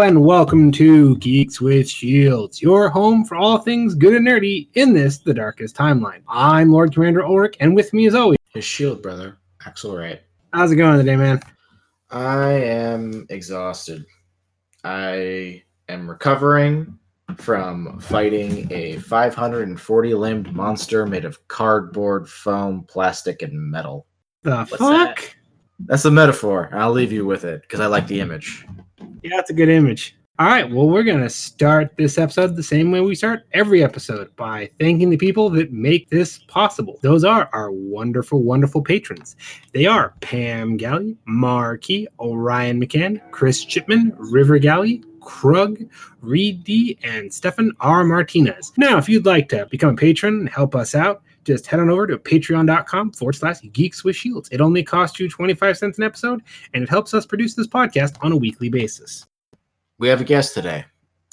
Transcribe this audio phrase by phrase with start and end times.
[0.00, 4.68] Hello and welcome to Geeks with Shields, your home for all things good and nerdy
[4.72, 6.22] in this, the darkest timeline.
[6.26, 10.22] I'm Lord Commander Ulric, and with me as always, His shield brother, Axle Wright.
[10.54, 11.38] how's it going today, man?
[12.08, 14.06] I am exhausted.
[14.84, 16.98] I am recovering
[17.36, 24.06] from fighting a 540 limbed monster made of cardboard, foam, plastic, and metal.
[24.44, 24.80] The What's fuck?
[25.18, 25.34] that?
[25.84, 26.70] That's a metaphor.
[26.72, 28.66] I'll leave you with it because I like the image.
[29.22, 30.16] Yeah, that's a good image.
[30.38, 33.84] All right, well, we're going to start this episode the same way we start every
[33.84, 36.98] episode by thanking the people that make this possible.
[37.02, 39.36] Those are our wonderful, wonderful patrons.
[39.74, 45.78] They are Pam Galley, Markey, Orion McCann, Chris Chipman, River Galley, Krug,
[46.22, 48.02] Reed D, and Stefan R.
[48.04, 48.72] Martinez.
[48.78, 51.90] Now, if you'd like to become a patron and help us out, just head on
[51.90, 54.48] over to patreon.com forward slash geeks with shields.
[54.52, 56.42] It only costs you 25 cents an episode,
[56.74, 59.26] and it helps us produce this podcast on a weekly basis.
[59.98, 60.84] We have a guest today.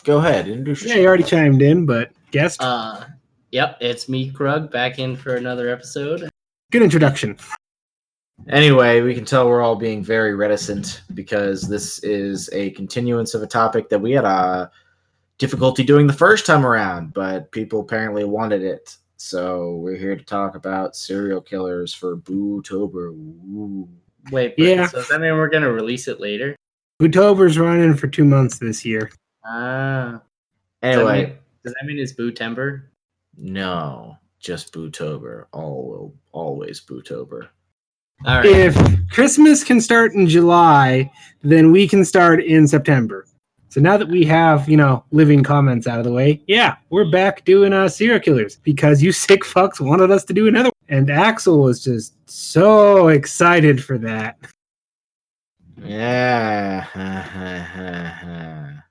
[0.04, 3.04] Go ahead, introduce Yeah, you already chimed in, but guest, Uh,
[3.52, 6.30] yep, it's me, Krug, back in for another episode.
[6.72, 7.38] good introduction.
[8.50, 13.42] Anyway, we can tell we're all being very reticent because this is a continuance of
[13.42, 14.72] a topic that we had a
[15.40, 18.96] difficulty doing the first time around, but people apparently wanted it.
[19.18, 23.10] So we're here to talk about serial killers for Bootober.
[23.10, 23.90] Ooh.
[24.32, 24.88] Wait, but, Yeah.
[24.88, 26.56] so does that mean we're gonna release it later?
[27.02, 29.10] Bootober's running for two months this year.
[29.46, 30.22] Ah.
[30.82, 32.84] Does that Anyway, mean- does that mean it's Bootember?
[33.38, 35.46] no, just Bootober.
[35.52, 37.48] All always Bootober.
[38.26, 38.46] All right.
[38.46, 41.12] If Christmas can start in July,
[41.44, 43.26] then we can start in September.
[43.70, 47.10] So now that we have, you know, living comments out of the way, yeah, we're
[47.12, 50.70] back doing uh serial killers because you sick fucks wanted us to do another.
[50.70, 50.98] one.
[50.98, 54.38] And Axle was just so excited for that.
[55.84, 56.86] Yeah.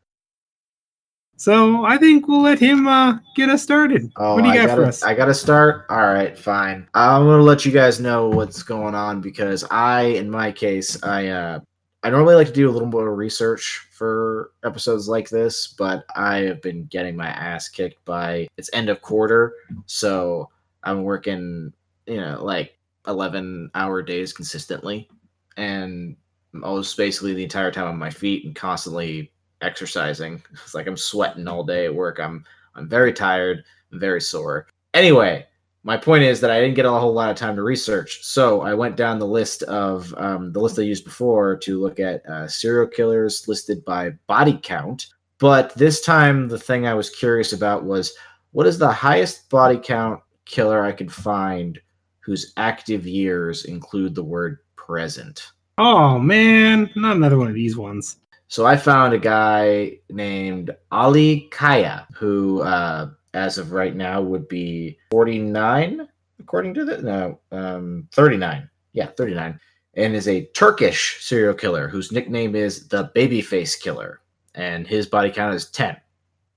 [1.39, 4.11] So I think we'll let him uh get us started.
[4.17, 5.03] Oh, what do you I got gotta, for us?
[5.03, 5.85] I gotta start.
[5.91, 6.89] All right, fine.
[6.95, 11.29] I'm gonna let you guys know what's going on because I, in my case, I
[11.29, 11.61] uh,
[12.07, 16.37] I normally like to do a little more research for episodes like this, but I
[16.43, 19.55] have been getting my ass kicked by it's end of quarter,
[19.87, 20.49] so
[20.85, 21.73] I'm working,
[22.07, 22.79] you know, like
[23.09, 25.11] 11 hour days consistently,
[25.57, 26.15] and
[26.53, 30.41] was basically the entire time on my feet and constantly exercising.
[30.53, 32.21] It's like I'm sweating all day at work.
[32.21, 32.45] I'm
[32.77, 34.69] I'm very tired, very sore.
[34.95, 35.45] Anyway,
[35.87, 38.63] my point is that I didn't get a whole lot of time to research, so
[38.63, 42.27] I went down the list of um, the list I used before to look at
[42.27, 45.07] uh, serial killers listed by body count.
[45.39, 48.13] But this time, the thing I was curious about was
[48.51, 51.81] what is the highest body count killer I could find
[52.19, 55.53] whose active years include the word present.
[55.79, 58.17] Oh man, not another one of these ones.
[58.49, 64.49] So I found a guy named Ali Kaya, who, uh, as of right now, would
[64.49, 66.09] be 49,
[66.41, 68.69] according to the no, um, 39.
[68.95, 69.61] Yeah, 39,
[69.95, 74.23] and is a Turkish serial killer whose nickname is the Babyface Killer,
[74.55, 75.97] and his body count is 10,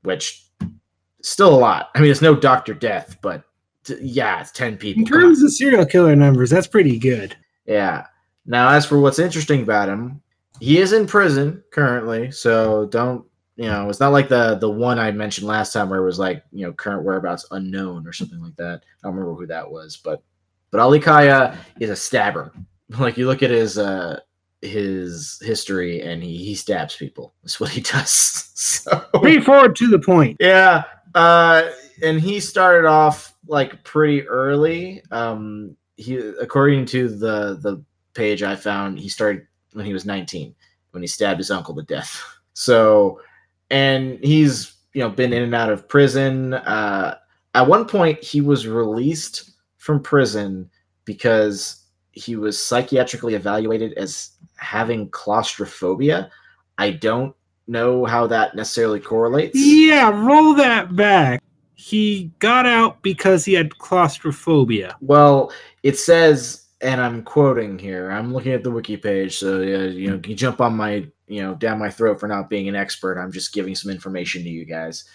[0.03, 0.47] which
[1.21, 1.89] still a lot.
[1.95, 3.43] I mean, it's no Doctor Death, but
[3.83, 5.01] t- yeah, it's 10 people.
[5.01, 7.35] In terms of serial killer numbers, that's pretty good.
[7.65, 8.05] Yeah.
[8.45, 10.21] Now, as for what's interesting about him,
[10.61, 13.25] he is in prison currently, so don't
[13.59, 13.89] you know?
[13.89, 16.65] It's not like the the one I mentioned last time where it was like you
[16.65, 18.81] know current whereabouts unknown or something like that.
[19.03, 20.23] I don't remember who that was, but
[20.71, 22.51] but Ali Kaya is a stabber.
[22.97, 24.19] Like you look at his uh
[24.61, 27.33] his history, and he he stabs people.
[27.43, 28.45] That's what he does.
[28.59, 30.35] So Straightforward to the point.
[30.39, 30.83] yeah.
[31.15, 31.69] Uh,
[32.03, 35.01] and he started off like pretty early.
[35.11, 37.81] Um, he, according to the the
[38.13, 40.53] page I found, he started when he was 19
[40.91, 42.21] when he stabbed his uncle to death.
[42.53, 43.21] So,
[43.69, 46.53] and he's you know been in and out of prison.
[46.53, 47.17] Uh,
[47.55, 50.69] at one point, he was released from prison
[51.05, 56.29] because he was psychiatrically evaluated as having claustrophobia.
[56.77, 57.35] I don't
[57.67, 59.57] know how that necessarily correlates.
[59.57, 61.41] Yeah, roll that back.
[61.75, 64.97] He got out because he had claustrophobia.
[64.99, 65.51] Well,
[65.83, 68.11] it says, and I'm quoting here.
[68.11, 71.41] I'm looking at the wiki page, so uh, you know, you jump on my, you
[71.41, 73.17] know, down my throat for not being an expert.
[73.19, 75.05] I'm just giving some information to you guys.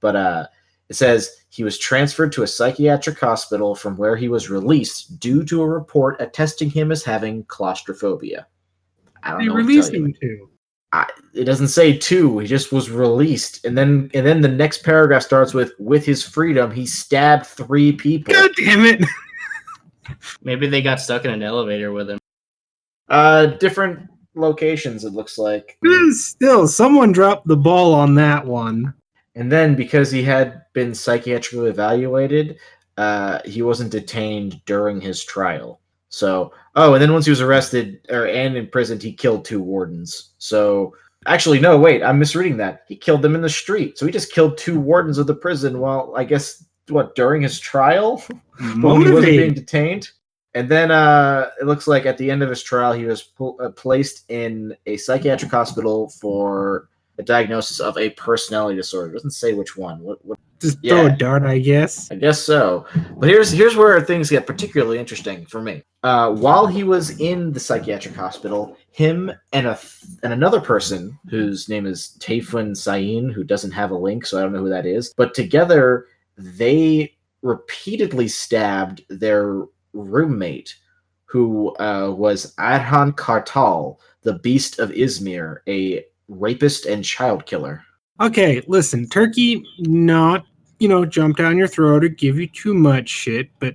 [0.00, 0.46] But uh,
[0.88, 5.44] it says he was transferred to a psychiatric hospital from where he was released due
[5.44, 8.46] to a report attesting him as having claustrophobia.
[9.22, 9.54] I don't They know.
[9.54, 10.48] what to released him to.
[11.34, 15.22] it doesn't say two he just was released and then and then the next paragraph
[15.22, 19.02] starts with with his freedom he stabbed three people God damn it.
[20.42, 22.18] Maybe they got stuck in an elevator with him.
[23.08, 25.04] uh different locations.
[25.04, 25.78] It looks like.
[26.12, 28.94] Still, someone dropped the ball on that one.
[29.34, 32.58] And then because he had been psychiatrically evaluated,
[32.98, 35.80] uh, he wasn't detained during his trial.
[36.10, 40.34] So, oh, and then once he was arrested or and imprisoned, he killed two wardens.
[40.36, 40.94] So,
[41.26, 42.82] actually, no, wait, I'm misreading that.
[42.86, 43.96] He killed them in the street.
[43.96, 45.78] So he just killed two wardens of the prison.
[45.78, 48.18] While I guess what during his trial
[48.80, 50.10] when he wasn't being detained.
[50.54, 53.58] And then uh, it looks like at the end of his trial, he was pl-
[53.62, 56.88] uh, placed in a psychiatric hospital for
[57.18, 59.10] a diagnosis of a personality disorder.
[59.10, 60.00] It doesn't say which one.
[60.00, 61.12] What, what Just throw Yeah.
[61.14, 62.10] a dart, I guess.
[62.10, 62.86] I guess so.
[63.18, 65.82] But here's here's where things get particularly interesting for me.
[66.02, 71.18] Uh, while he was in the psychiatric hospital, him and a th- and another person
[71.30, 74.68] whose name is Tayfun Sayin, who doesn't have a link, so I don't know who
[74.70, 75.14] that is.
[75.16, 76.06] But together,
[76.36, 80.76] they repeatedly stabbed their roommate,
[81.24, 87.82] who uh, was Adhan Kartal, the Beast of Izmir, a rapist and child killer.
[88.20, 90.44] Okay, listen, Turkey, not,
[90.78, 93.74] you know, jump down your throat or give you too much shit, but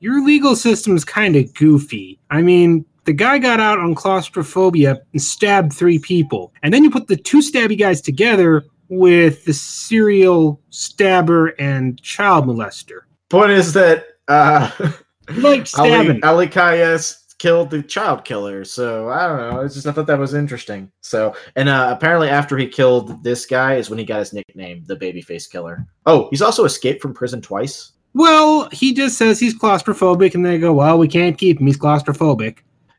[0.00, 2.18] your legal system's kind of goofy.
[2.30, 6.52] I mean, the guy got out on claustrophobia and stabbed three people.
[6.62, 12.46] And then you put the two stabby guys together with the serial stabber and child
[12.46, 13.00] molester.
[13.28, 14.88] Point is that uh, You
[15.36, 16.22] like stabbing.
[16.22, 18.64] Ali, Ali Kaya's killed the child killer.
[18.64, 19.60] So I don't know.
[19.60, 20.92] It's just I thought that was interesting.
[21.00, 24.84] So and uh, apparently after he killed this guy is when he got his nickname,
[24.86, 25.86] the babyface killer.
[26.06, 27.92] Oh, he's also escaped from prison twice.
[28.12, 31.66] Well, he just says he's claustrophobic, and they go, well, we can't keep him.
[31.66, 32.58] He's claustrophobic.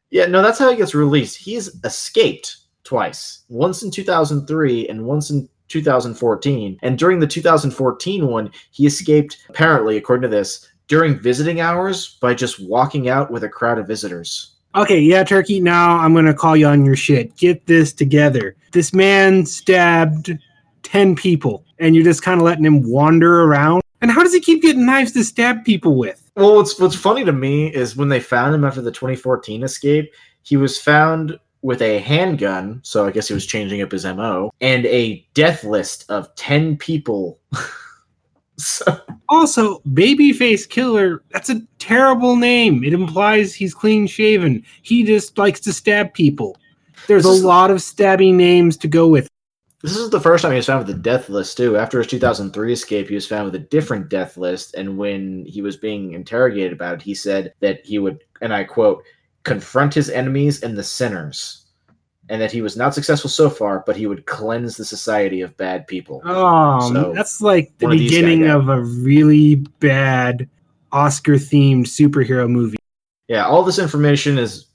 [0.10, 1.38] Yeah, no, that's how he gets released.
[1.38, 3.44] He's escaped twice.
[3.50, 6.78] Once in 2003 and once in 2014.
[6.82, 12.34] And during the 2014 one, he escaped apparently according to this during visiting hours by
[12.34, 14.56] just walking out with a crowd of visitors.
[14.76, 17.34] Okay, yeah, Turkey, now I'm going to call you on your shit.
[17.38, 18.58] Get this together.
[18.74, 20.38] This man stabbed
[20.84, 23.82] 10 people, and you're just kind of letting him wander around.
[24.02, 26.30] And how does he keep getting knives to stab people with?
[26.36, 30.14] Well, what's what's funny to me is when they found him after the 2014 escape,
[30.42, 34.52] he was found with a handgun, so I guess he was changing up his MO,
[34.60, 37.40] and a death list of 10 people.
[38.58, 39.00] so,
[39.30, 42.84] Also, Babyface Killer, that's a terrible name.
[42.84, 44.64] It implies he's clean shaven.
[44.82, 46.58] He just likes to stab people.
[47.08, 49.28] There's a lot of stabbing names to go with.
[49.82, 51.78] this is the first time he was found with a death list too.
[51.78, 55.62] After his 2003 escape, he was found with a different death list, and when he
[55.62, 59.04] was being interrogated about it, he said that he would, and I quote,
[59.44, 61.61] confront his enemies and the sinners,
[62.32, 65.56] and that he was not successful so far, but he would cleanse the society of
[65.58, 66.22] bad people.
[66.24, 70.48] Oh, So, that's like the one of beginning of a really bad
[70.94, 72.78] Oscar themed superhero movie.
[73.28, 74.68] Yeah, all this information is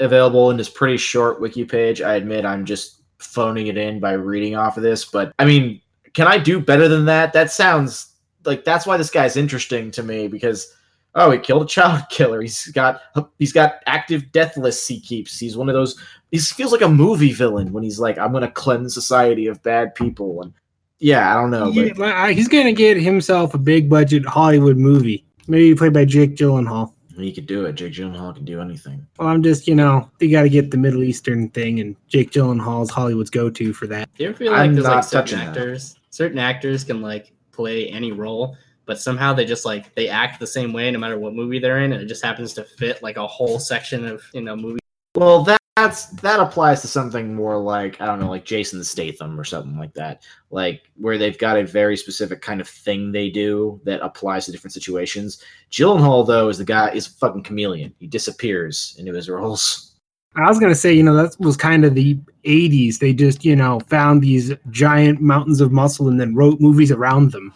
[0.00, 2.02] available in this pretty short wiki page.
[2.02, 5.80] I admit I'm just phoning it in by reading off of this, but I mean,
[6.14, 7.32] can I do better than that?
[7.32, 8.12] That sounds
[8.44, 10.74] like that's why this guy's interesting to me because
[11.14, 12.40] oh, he killed a child killer.
[12.42, 13.00] He's got
[13.38, 15.38] he's got active death lists he keeps.
[15.38, 15.98] He's one of those
[16.30, 19.62] he feels like a movie villain when he's like I'm going to cleanse society of
[19.62, 20.52] bad people and
[21.00, 25.26] yeah, I don't know, Yeah, but he's gonna get himself a big budget Hollywood movie,
[25.48, 26.92] maybe played by Jake Gyllenhaal.
[27.16, 27.74] he could do it.
[27.74, 29.06] Jake Gyllenhaal can do anything.
[29.18, 32.30] Well, I'm just, you know, you got to get the Middle Eastern thing, and Jake
[32.30, 34.08] Gyllenhaal's Hollywood's go-to for that.
[34.16, 35.48] Do you ever feel like I'm there's not like certain touching that.
[35.48, 40.40] actors, certain actors can like play any role, but somehow they just like they act
[40.40, 43.02] the same way no matter what movie they're in, and it just happens to fit
[43.02, 44.80] like a whole section of you know movie.
[45.14, 49.38] Well, that, that's that applies to something more like I don't know, like Jason Statham
[49.38, 53.30] or something like that, like where they've got a very specific kind of thing they
[53.30, 55.42] do that applies to different situations.
[55.70, 57.94] Gyllenhaal, though, is the guy is a fucking chameleon.
[57.98, 59.96] He disappears into his roles.
[60.36, 62.98] I was gonna say, you know, that was kind of the '80s.
[62.98, 67.32] They just, you know, found these giant mountains of muscle and then wrote movies around
[67.32, 67.52] them,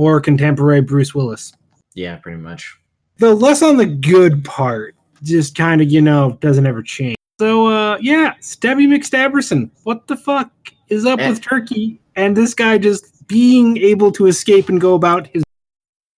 [0.00, 1.52] or contemporary Bruce Willis.
[1.94, 2.74] Yeah, pretty much.
[3.18, 7.16] The less on the good part, just kind of, you know, doesn't ever change.
[7.38, 10.50] So, uh, yeah, Stabby McStabberson, what the fuck
[10.88, 11.28] is up Eh.
[11.28, 15.42] with Turkey and this guy just being able to escape and go about his?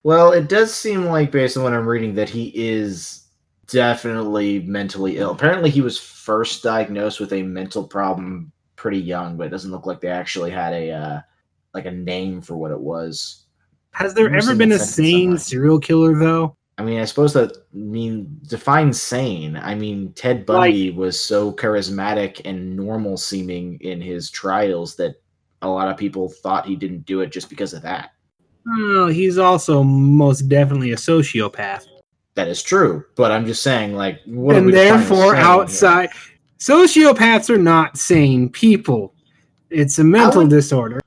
[0.05, 3.25] Well, it does seem like, based on what I'm reading, that he is
[3.67, 5.33] definitely mentally ill.
[5.33, 9.87] Apparently, he was first diagnosed with a mental problem pretty young, but it doesn't look
[9.87, 11.21] like they actually had a uh,
[11.75, 13.42] like a name for what it was.
[13.93, 16.57] Has there ever been a sane serial killer though?
[16.79, 19.57] I mean, I suppose that mean define sane.
[19.57, 25.17] I mean, Ted Bundy was so charismatic and normal seeming in his trials that
[25.61, 28.13] a lot of people thought he didn't do it just because of that.
[28.67, 31.87] Oh, he's also most definitely a sociopath.
[32.35, 35.45] That is true, but I'm just saying, like, what are and we therefore sane here?
[35.45, 36.11] outside
[36.59, 39.15] Sociopaths are not sane people.
[39.69, 41.01] It's a mental would- disorder.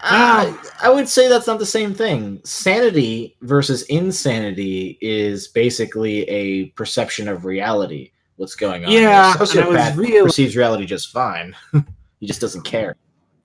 [0.00, 0.52] Uh,
[0.84, 2.42] I would say that's not the same thing.
[2.44, 8.10] Sanity versus insanity is basically a perception of reality.
[8.36, 8.92] What's going on?
[8.92, 11.56] Yeah, and I was sociopath real- perceives reality just fine.
[12.20, 12.96] he just doesn't care.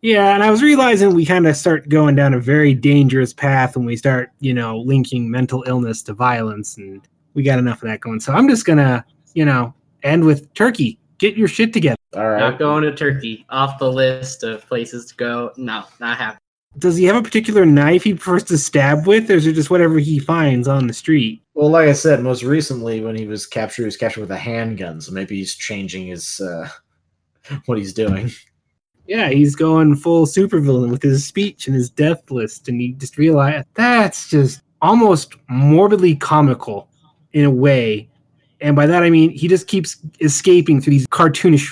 [0.01, 3.77] Yeah, and I was realizing we kind of start going down a very dangerous path
[3.77, 7.87] when we start, you know, linking mental illness to violence, and we got enough of
[7.87, 8.19] that going.
[8.19, 10.99] So I'm just gonna, you know, end with Turkey.
[11.19, 11.95] Get your shit together.
[12.17, 12.39] All right.
[12.39, 13.45] Not going to Turkey.
[13.49, 15.51] Off the list of places to go.
[15.55, 16.39] No, not happening.
[16.79, 19.69] Does he have a particular knife he prefers to stab with, or is it just
[19.69, 21.41] whatever he finds on the street?
[21.53, 24.37] Well, like I said, most recently when he was captured, he was captured with a
[24.37, 25.01] handgun.
[25.01, 26.69] So maybe he's changing his uh,
[27.65, 28.31] what he's doing.
[29.07, 33.17] Yeah, he's going full supervillain with his speech and his death list, and he just
[33.17, 36.89] realized that's just almost morbidly comical
[37.33, 38.07] in a way.
[38.61, 41.69] And by that I mean he just keeps escaping through these cartoonish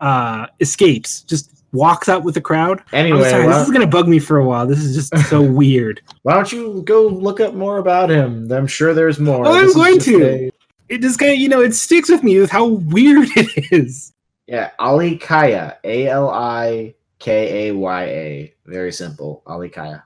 [0.00, 1.22] uh, escapes.
[1.22, 2.82] Just walks out with the crowd.
[2.92, 4.66] Anyway, sorry, why, this is gonna bug me for a while.
[4.66, 6.00] This is just so weird.
[6.22, 8.50] why don't you go look up more about him?
[8.50, 9.46] I'm sure there's more.
[9.46, 10.24] Oh, I'm This going to.
[10.24, 10.50] a-
[10.88, 14.12] It just kind of you know it sticks with me with how weird it is.
[14.46, 15.76] Yeah, Ali Kaya.
[15.84, 18.54] A L I K A Y A.
[18.66, 19.42] Very simple.
[19.46, 20.04] Ali Kaya.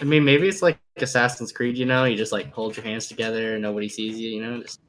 [0.00, 1.76] I mean, maybe it's like Assassin's Creed.
[1.78, 4.28] You know, you just like hold your hands together, and nobody sees you.
[4.30, 4.80] You know, just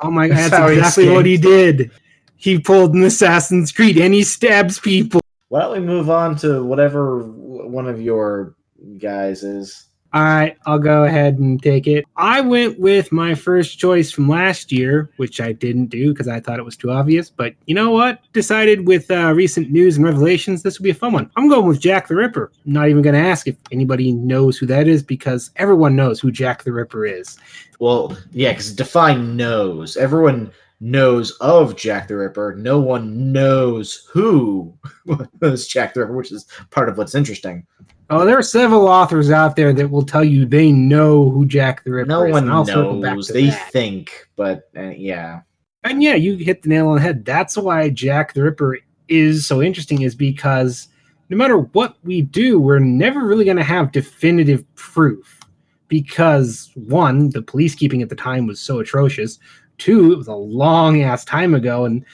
[0.00, 1.90] Oh my god, That's that's exactly what he did.
[2.38, 5.22] He pulled an Assassin's Creed and he stabs people.
[5.48, 8.56] Why don't we move on to whatever one of your
[8.98, 9.86] guys is?
[10.12, 12.04] All right, I'll go ahead and take it.
[12.16, 16.40] I went with my first choice from last year, which I didn't do because I
[16.40, 17.28] thought it was too obvious.
[17.28, 18.20] But you know what?
[18.32, 21.30] Decided with uh, recent news and revelations, this would be a fun one.
[21.36, 22.50] I'm going with Jack the Ripper.
[22.64, 26.18] I'm not even going to ask if anybody knows who that is because everyone knows
[26.18, 27.36] who Jack the Ripper is.
[27.78, 29.96] Well, yeah, because define knows.
[29.96, 32.54] Everyone knows of Jack the Ripper.
[32.58, 34.76] No one knows who
[35.40, 37.66] was Jack the Ripper, which is part of what's interesting.
[38.10, 41.82] Oh, there are several authors out there that will tell you they know who Jack
[41.84, 42.32] the Ripper No is.
[42.32, 43.26] one and back knows.
[43.28, 43.72] to They that.
[43.72, 45.40] think, but uh, yeah.
[45.82, 47.24] And yeah, you hit the nail on the head.
[47.24, 48.78] That's why Jack the Ripper
[49.08, 50.88] is so interesting, is because
[51.30, 55.40] no matter what we do, we're never really going to have definitive proof.
[55.88, 59.38] Because one, the police keeping at the time was so atrocious.
[59.78, 61.84] Two, it was a long ass time ago.
[61.84, 62.04] And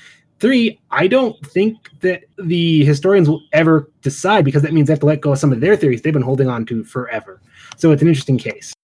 [0.40, 5.00] three, I don't think that the historians will ever decide because that means they have
[5.00, 7.40] to let go of some of their theories they've been holding on to forever.
[7.76, 8.74] So it's an interesting case.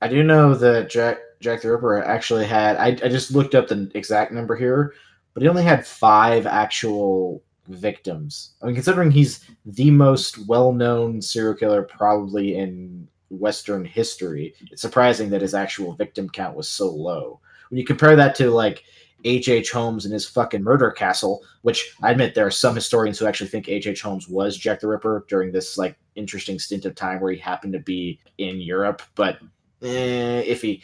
[0.00, 2.76] I do know that Jack Jack the Ripper actually had.
[2.76, 4.94] I, I just looked up the exact number here,
[5.34, 8.54] but he only had five actual victims.
[8.62, 15.30] I mean, considering he's the most well-known serial killer probably in Western history, it's surprising
[15.30, 17.40] that his actual victim count was so low.
[17.70, 18.84] When you compare that to like
[19.24, 19.48] H.
[19.48, 19.70] H.
[19.70, 23.48] Holmes and his fucking murder castle, which I admit there are some historians who actually
[23.48, 23.86] think H.
[23.86, 24.02] H.
[24.02, 27.72] Holmes was Jack the Ripper during this like interesting stint of time where he happened
[27.72, 29.38] to be in Europe, but
[29.82, 30.82] eh, iffy.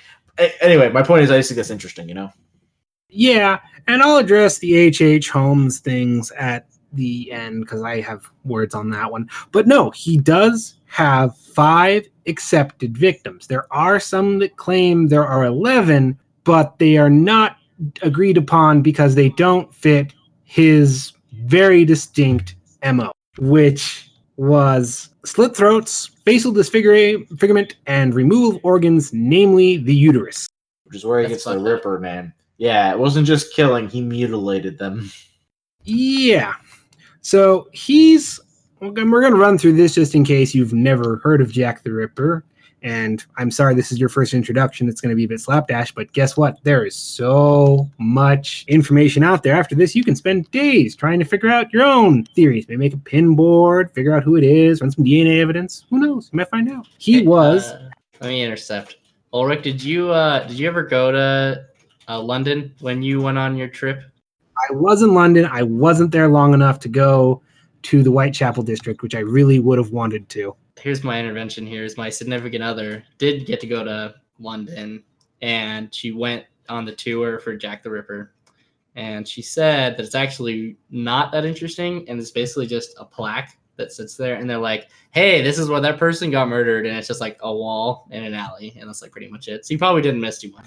[0.61, 2.09] Anyway, my point is, I just think that's interesting.
[2.09, 2.33] You know,
[3.09, 5.31] Yeah, and I'll address the H.H.
[5.31, 9.29] Holmes things at the end because I have words on that one.
[9.53, 13.47] But no, he does have five accepted victims.
[13.47, 17.57] There are some that claim there are 11, but they are not
[18.03, 20.13] agreed upon because they don't fit
[20.45, 21.13] his
[21.45, 29.95] very distinct MO, which was slit throats, facial disfigurement, and removal of organs, namely the
[29.95, 30.49] uterus.
[30.85, 31.67] which is where he That's gets the fucked up.
[31.67, 32.33] Ripper, man.
[32.59, 35.11] Yeah, it wasn't just killing; he mutilated them.
[35.83, 36.55] Yeah.
[37.21, 38.41] So he's.
[38.81, 41.93] We're going to run through this just in case you've never heard of Jack the
[41.93, 42.45] Ripper.
[42.85, 44.91] And I'm sorry, this is your first introduction.
[44.91, 46.63] It's going to be a bit slapdash, but guess what?
[46.65, 49.57] There is so much information out there.
[49.57, 52.67] After this, you can spend days trying to figure out your own theories.
[52.69, 55.87] Maybe make a pin board, figure out who it is, run some DNA evidence.
[55.89, 56.29] Who knows?
[56.31, 56.87] You might find out.
[56.99, 57.71] He Hey, was.
[57.73, 57.89] uh,
[58.21, 58.97] let me intercept.
[59.33, 61.65] Ulric, did you uh did you ever go to
[62.07, 64.03] uh, London when you went on your trip?
[64.71, 65.47] I was in London.
[65.47, 67.41] I wasn't there long enough to go
[67.85, 70.55] to the Whitechapel district, which I really would have wanted to.
[70.85, 71.67] Here's my intervention.
[71.67, 75.03] Here is my significant other did get to go to London,
[75.41, 78.35] and she went on the tour for Jack the Ripper,
[78.95, 83.57] and she said that it's actually not that interesting, and it's basically just a plaque
[83.77, 86.95] that sits there, and they're like, "Hey, this is where that person got murdered," and
[86.99, 89.65] it's just like a wall in an alley, and that's like pretty much it.
[89.65, 90.67] So you probably didn't miss too much.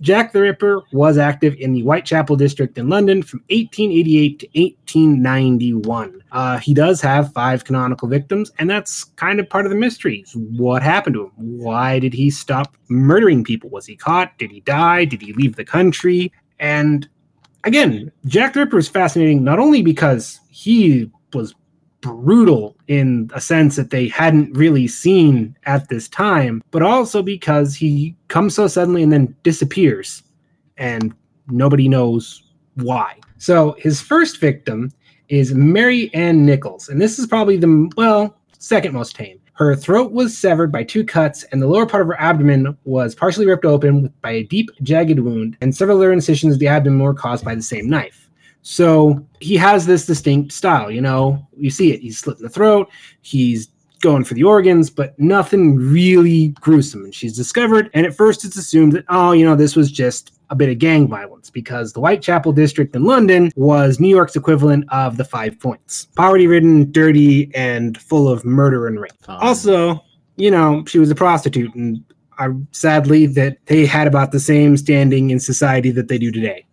[0.00, 6.22] Jack the Ripper was active in the Whitechapel district in London from 1888 to 1891.
[6.32, 10.24] Uh, he does have five canonical victims, and that's kind of part of the mystery.
[10.34, 11.32] What happened to him?
[11.36, 13.70] Why did he stop murdering people?
[13.70, 14.36] Was he caught?
[14.38, 15.06] Did he die?
[15.06, 16.30] Did he leave the country?
[16.58, 17.08] And
[17.64, 21.54] again, Jack the Ripper is fascinating not only because he was
[22.14, 27.74] brutal in a sense that they hadn't really seen at this time, but also because
[27.74, 30.22] he comes so suddenly and then disappears
[30.76, 31.14] and
[31.48, 32.42] nobody knows
[32.74, 33.16] why.
[33.38, 34.92] So his first victim
[35.28, 39.40] is Mary Ann Nichols, and this is probably the well second most tame.
[39.54, 43.14] Her throat was severed by two cuts, and the lower part of her abdomen was
[43.14, 47.00] partially ripped open by a deep, jagged wound, and several other incisions of the abdomen
[47.00, 48.25] were caused by the same knife.
[48.68, 52.00] So he has this distinct style, you know, you see it.
[52.00, 52.90] He's slitting the throat,
[53.22, 53.68] he's
[54.00, 57.04] going for the organs, but nothing really gruesome.
[57.04, 60.32] And she's discovered, and at first it's assumed that, oh, you know, this was just
[60.50, 64.84] a bit of gang violence because the Whitechapel district in London was New York's equivalent
[64.88, 69.12] of the Five Points poverty ridden, dirty, and full of murder and rape.
[69.22, 69.38] Fine.
[69.42, 70.02] Also,
[70.34, 72.02] you know, she was a prostitute, and
[72.36, 76.66] I, sadly, that they had about the same standing in society that they do today.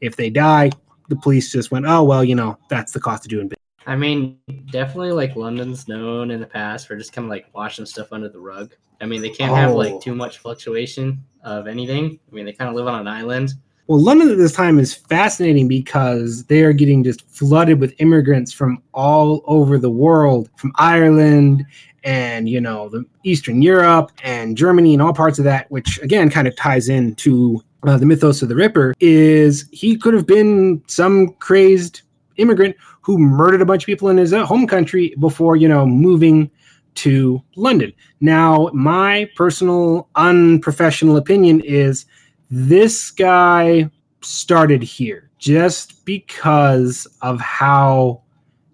[0.00, 0.70] If they die,
[1.08, 3.58] the police just went, oh, well, you know, that's the cost of doing business.
[3.86, 4.38] I mean,
[4.70, 8.28] definitely like London's known in the past for just kind of like washing stuff under
[8.28, 8.72] the rug.
[9.00, 9.76] I mean, they can't have Oh.
[9.76, 12.20] like too much fluctuation of anything.
[12.30, 13.54] I mean, they kind of live on an island.
[13.88, 18.52] Well, London at this time is fascinating because they are getting just flooded with immigrants
[18.52, 21.66] from all over the world, from Ireland
[22.04, 26.30] and, you know, the Eastern Europe and Germany and all parts of that, which again
[26.30, 30.82] kind of ties into uh, the mythos of the Ripper, is he could have been
[30.86, 32.02] some crazed
[32.36, 35.84] immigrant who murdered a bunch of people in his uh, home country before, you know,
[35.84, 36.50] moving
[36.94, 37.92] to London.
[38.20, 42.06] Now, my personal unprofessional opinion is
[42.50, 48.22] this guy started here just because of how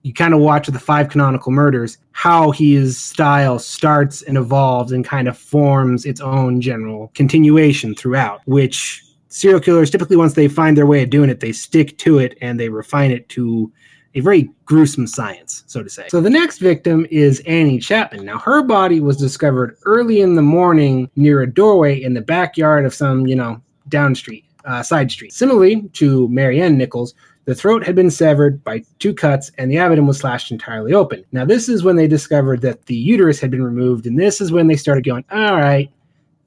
[0.02, 5.04] you kind of watch the five canonical murders how his style starts and evolves and
[5.04, 10.76] kind of forms its own general continuation throughout which serial killers typically once they find
[10.76, 13.72] their way of doing it they stick to it and they refine it to
[14.16, 16.08] a very gruesome science, so to say.
[16.08, 18.24] So the next victim is Annie Chapman.
[18.24, 22.84] Now her body was discovered early in the morning near a doorway in the backyard
[22.84, 25.32] of some, you know, down street, uh, side street.
[25.32, 27.14] Similarly to Mary Ann Nichols,
[27.48, 31.24] the throat had been severed by two cuts and the abdomen was slashed entirely open.
[31.32, 34.52] Now this is when they discovered that the uterus had been removed, and this is
[34.52, 35.90] when they started going, all right,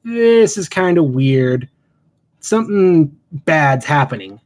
[0.04, 1.68] this is kind of weird.
[2.40, 4.40] Something bad's happening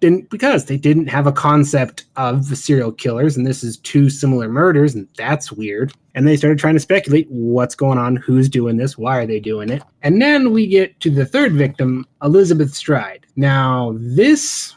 [0.00, 4.10] didn't because they didn't have a concept of the serial killers and this is two
[4.10, 8.48] similar murders and that's weird and they started trying to speculate what's going on who's
[8.48, 12.06] doing this why are they doing it and then we get to the third victim
[12.22, 14.74] elizabeth stride now this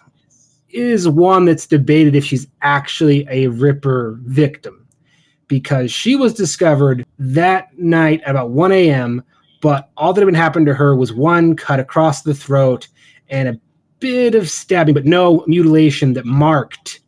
[0.74, 4.86] is one that's debated if she's actually a ripper victim
[5.48, 9.24] because she was discovered that night at about 1 a.m
[9.64, 12.90] but all that had been happened to her was one cut across the throat
[13.30, 13.60] and a
[14.00, 17.00] bit of stabbing, but no mutilation that marked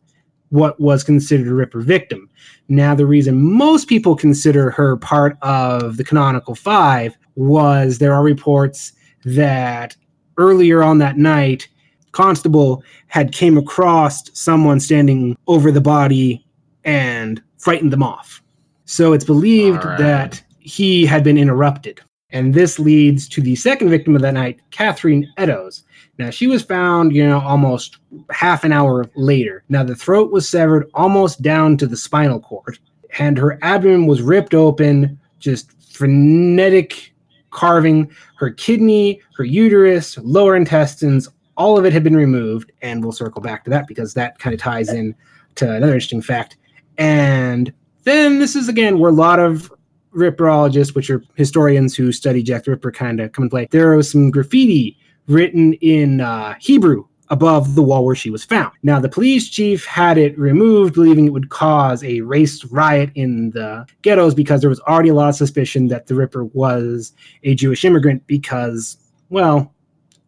[0.48, 2.30] what was considered a Ripper victim.
[2.68, 8.22] Now, the reason most people consider her part of the canonical five was there are
[8.22, 8.94] reports
[9.26, 9.94] that
[10.38, 11.68] earlier on that night,
[12.16, 16.42] Constable had came across someone standing over the body
[16.82, 18.42] and frightened them off.
[18.86, 19.98] So it's believed right.
[19.98, 22.00] that he had been interrupted.
[22.30, 25.84] And this leads to the second victim of that night, Catherine Eddowes.
[26.18, 27.98] Now, she was found, you know, almost
[28.30, 29.62] half an hour later.
[29.68, 32.78] Now, the throat was severed almost down to the spinal cord,
[33.18, 37.12] and her abdomen was ripped open, just frenetic
[37.50, 38.10] carving.
[38.38, 42.72] Her kidney, her uterus, lower intestines, all of it had been removed.
[42.82, 45.14] And we'll circle back to that because that kind of ties in
[45.56, 46.56] to another interesting fact.
[46.98, 47.72] And
[48.04, 49.72] then this is again where a lot of
[50.14, 53.68] ripperologists, which are historians who study Jack the Ripper, kind of come and play.
[53.70, 54.96] There was some graffiti
[55.28, 58.72] written in uh, Hebrew above the wall where she was found.
[58.82, 63.50] Now, the police chief had it removed, believing it would cause a race riot in
[63.50, 67.54] the ghettos because there was already a lot of suspicion that the Ripper was a
[67.54, 68.96] Jewish immigrant because,
[69.28, 69.74] well,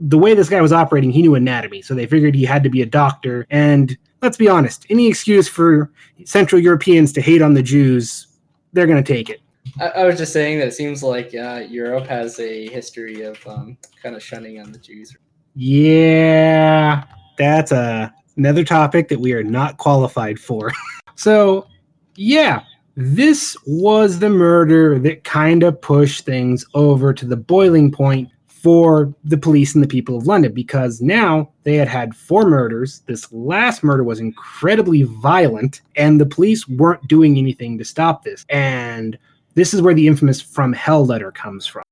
[0.00, 1.82] the way this guy was operating, he knew anatomy.
[1.82, 3.46] So they figured he had to be a doctor.
[3.50, 5.90] And let's be honest, any excuse for
[6.24, 8.26] Central Europeans to hate on the Jews,
[8.72, 9.40] they're going to take it.
[9.80, 13.44] I, I was just saying that it seems like uh, Europe has a history of
[13.46, 15.16] um, kind of shunning on the Jews.
[15.54, 17.04] Yeah,
[17.36, 20.72] that's a, another topic that we are not qualified for.
[21.16, 21.66] so,
[22.14, 22.62] yeah,
[22.96, 28.28] this was the murder that kind of pushed things over to the boiling point
[28.68, 33.00] for the police and the people of London because now they had had four murders.
[33.06, 38.44] This last murder was incredibly violent, and the police weren't doing anything to stop this.
[38.50, 39.18] And
[39.54, 41.82] this is where the infamous From Hell letter comes from.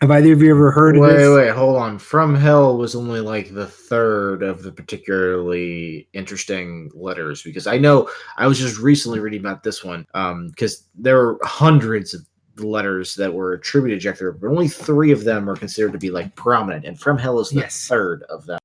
[0.00, 1.28] Have either of you ever heard of Wait, this?
[1.28, 1.98] wait, wait, hold on.
[1.98, 8.08] From Hell was only like the third of the particularly interesting letters because I know
[8.38, 12.22] I was just recently reading about this one um because there were hundreds of
[12.58, 15.92] letters that were attributed to Jack the Ripper, but only three of them are considered
[15.92, 17.86] to be like prominent, and From Hell is the Yes.
[17.88, 18.58] third of them.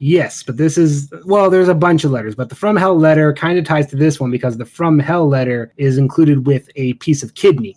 [0.00, 3.32] Yes, but this is well, there's a bunch of letters, but the From Hell letter
[3.32, 6.92] kind of ties to this one because the From Hell letter is included with a
[6.94, 7.76] piece of kidney.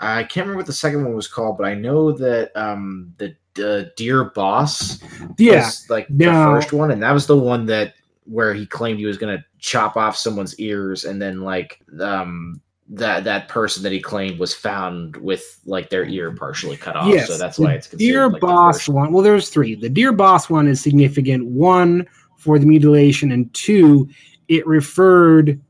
[0.00, 3.36] I can't remember what the second one was called, but I know that um the
[3.64, 4.98] uh, Dear Boss
[5.38, 8.66] Yeah, was like Now- the first one, and that was the one that where he
[8.66, 13.82] claimed he was gonna chop off someone's ears, and then like um that that person
[13.82, 17.08] that he claimed was found with like their ear partially cut off.
[17.08, 17.28] yes.
[17.28, 19.12] so that's why it's considered Dear like, the Boss one.
[19.12, 19.74] Well, there's three.
[19.74, 21.46] The Dear Boss one is significant.
[21.46, 24.08] One for the mutilation, and two,
[24.48, 25.60] it referred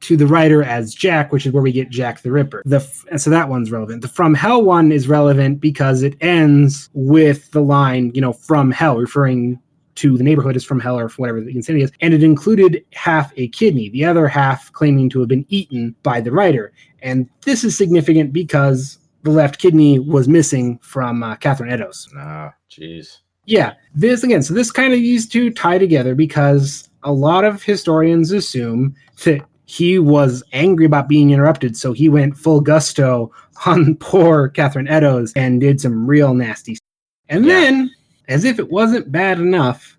[0.00, 2.62] to the writer as Jack, which is where we get Jack the Ripper.
[2.64, 4.02] The and so that one's relevant.
[4.02, 8.70] The From Hell one is relevant because it ends with the line, you know, from
[8.70, 9.58] hell, referring
[10.00, 13.32] to the neighborhood is from hell or whatever the insanity is, and it included half
[13.36, 16.72] a kidney, the other half claiming to have been eaten by the writer.
[17.02, 22.08] And this is significant because the left kidney was missing from uh, Catherine Eddowes.
[22.16, 23.18] Ah, jeez.
[23.46, 24.42] Yeah, this again.
[24.42, 29.42] So this kind of these two tie together because a lot of historians assume that
[29.66, 33.30] he was angry about being interrupted, so he went full gusto
[33.66, 36.74] on poor Catherine Eddowes and did some real nasty.
[36.76, 36.86] Stuff.
[37.28, 37.60] And Yeah.
[37.60, 37.90] then,
[38.30, 39.98] as if it wasn't bad enough,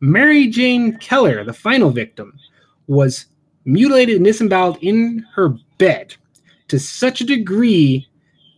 [0.00, 2.32] Mary Jane Keller, the final victim,
[2.86, 3.26] was
[3.64, 6.16] mutilated and disemboweled in her bed
[6.68, 8.08] to such a degree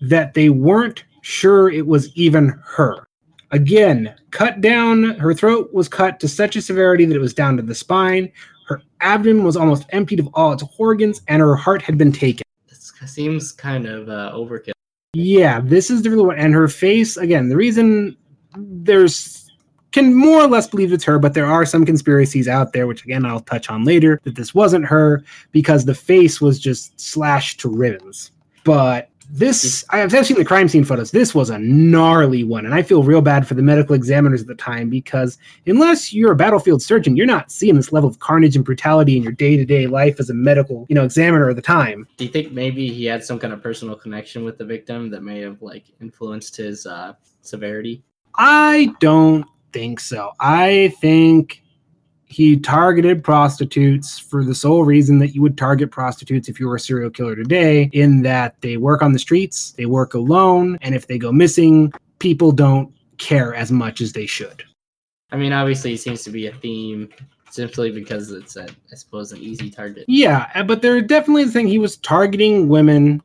[0.00, 3.08] that they weren't sure it was even her.
[3.50, 7.56] Again, cut down, her throat was cut to such a severity that it was down
[7.56, 8.30] to the spine.
[8.68, 12.44] Her abdomen was almost emptied of all its organs, and her heart had been taken.
[12.68, 14.72] This seems kind of uh, overkill.
[15.14, 16.38] Yeah, this is the real one.
[16.38, 18.16] And her face, again, the reason
[18.56, 19.50] there's
[19.92, 23.04] can more or less believe it's her, but there are some conspiracies out there, which
[23.04, 27.60] again I'll touch on later, that this wasn't her because the face was just slashed
[27.60, 28.30] to ribbons.
[28.64, 31.12] But this, I've seen the crime scene photos.
[31.12, 34.48] This was a gnarly one, and I feel real bad for the medical examiners at
[34.48, 38.56] the time because unless you're a battlefield surgeon, you're not seeing this level of carnage
[38.56, 42.08] and brutality in your day-to-day life as a medical, you know, examiner at the time.
[42.16, 45.22] Do you think maybe he had some kind of personal connection with the victim that
[45.22, 48.02] may have like influenced his uh, severity?
[48.36, 50.32] I don't think so.
[50.40, 51.62] I think
[52.26, 56.76] he targeted prostitutes for the sole reason that you would target prostitutes if you were
[56.76, 60.94] a serial killer today, in that they work on the streets, they work alone, and
[60.94, 64.62] if they go missing, people don't care as much as they should.
[65.32, 67.08] I mean, obviously, it seems to be a theme
[67.50, 70.04] simply because it's, a, I suppose, an easy target.
[70.06, 73.22] Yeah, but there definitely the thing he was targeting women.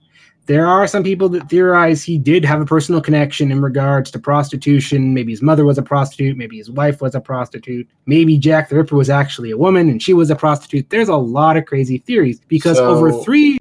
[0.47, 4.19] There are some people that theorize he did have a personal connection in regards to
[4.19, 5.13] prostitution.
[5.13, 6.37] Maybe his mother was a prostitute.
[6.37, 7.87] Maybe his wife was a prostitute.
[8.05, 10.89] Maybe Jack the Ripper was actually a woman and she was a prostitute.
[10.91, 13.57] There's a lot of crazy theories because So- over three.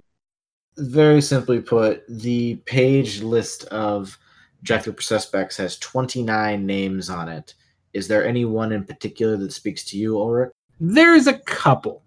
[0.77, 4.17] Very simply put, the page list of
[4.61, 7.55] Jack the Ripper suspects has 29 names on it.
[7.93, 10.49] Is there anyone in particular that speaks to you, Ulric?
[10.79, 12.03] There's a couple,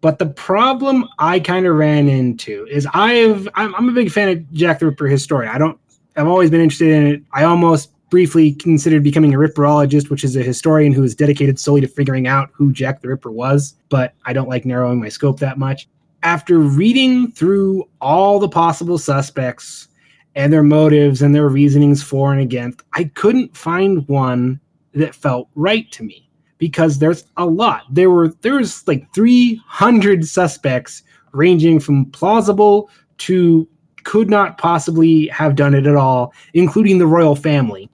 [0.00, 4.28] but the problem I kind of ran into is I've I'm, I'm a big fan
[4.28, 5.52] of Jack the Ripper historian.
[5.52, 5.78] I don't
[6.16, 7.22] I've always been interested in it.
[7.32, 11.80] I almost briefly considered becoming a Ripperologist, which is a historian who is dedicated solely
[11.82, 13.74] to figuring out who Jack the Ripper was.
[13.88, 15.88] But I don't like narrowing my scope that much.
[16.22, 19.88] After reading through all the possible suspects
[20.34, 24.60] and their motives and their reasonings for and against, I couldn't find one
[24.94, 26.27] that felt right to me
[26.58, 27.82] because there's a lot.
[27.90, 33.66] There were there's like 300 suspects ranging from plausible to
[34.04, 37.90] could not possibly have done it at all, including the royal family.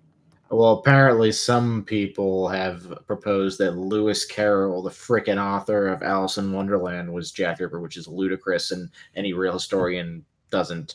[0.50, 6.52] Well, apparently, some people have proposed that Lewis Carroll, the frickin' author of Alice in
[6.52, 10.94] Wonderland, was Jack Ripper, which is ludicrous, and any real historian doesn't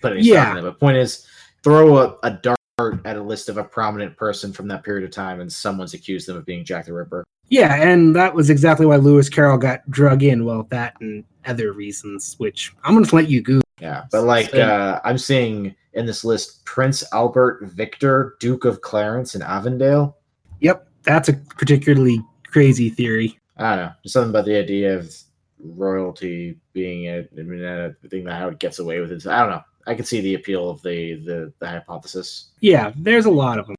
[0.00, 0.44] put any Yeah.
[0.44, 0.62] stock in it.
[0.70, 1.26] But point is,
[1.62, 2.59] throw a, a dart
[3.04, 6.28] at a list of a prominent person from that period of time, and someone's accused
[6.28, 7.24] them of being Jack the Ripper.
[7.48, 10.44] Yeah, and that was exactly why Lewis Carroll got drug in.
[10.44, 13.60] Well, that and other reasons, which I'm going to let you go.
[13.80, 19.34] Yeah, but like uh, I'm seeing in this list Prince Albert Victor, Duke of Clarence
[19.34, 20.16] and Avondale.
[20.60, 23.38] Yep, that's a particularly crazy theory.
[23.56, 25.14] I don't know, just something about the idea of
[25.62, 29.26] royalty being a, I mean, a thing that how it gets away with it.
[29.26, 29.62] I don't know.
[29.86, 33.66] I can see the appeal of the the, the hypothesis, Yeah, there's a lot of
[33.66, 33.76] them.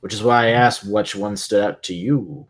[0.00, 2.46] which is why I asked which one stood out to you.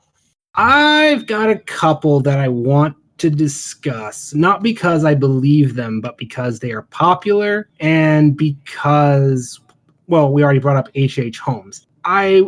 [0.54, 6.16] I've got a couple that I want to discuss, not because I believe them, but
[6.18, 9.60] because they are popular and because
[10.06, 11.18] well, we already brought up H.H.
[11.18, 11.38] H.
[11.38, 11.86] Holmes.
[12.04, 12.42] I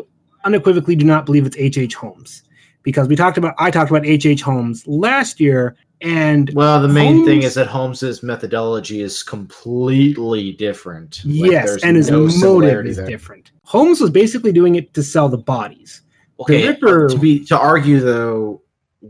[0.44, 1.76] unequivocally do not believe it's H.H.
[1.79, 1.94] H.
[1.94, 2.42] Holmes
[2.83, 4.26] because we talked about I talked about H.H.
[4.26, 4.42] H.
[4.42, 10.53] Holmes last year and well, the main Holmes- thing is that Holmes's methodology is completely
[10.53, 11.23] different.
[11.25, 13.07] Like, yes, and his no motive is there.
[13.07, 13.53] different.
[13.65, 16.03] Holmes was basically doing it to sell the bodies.
[16.41, 18.63] Okay, uh, Ripper- to be to argue though,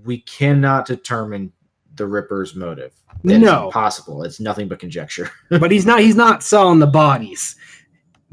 [0.05, 1.53] we cannot determine
[1.97, 2.93] the Ripper's motive.
[3.25, 3.67] That No.
[3.67, 4.23] impossible.
[4.23, 5.31] It's nothing but conjecture.
[5.51, 7.57] but he's not he's not selling the bodies.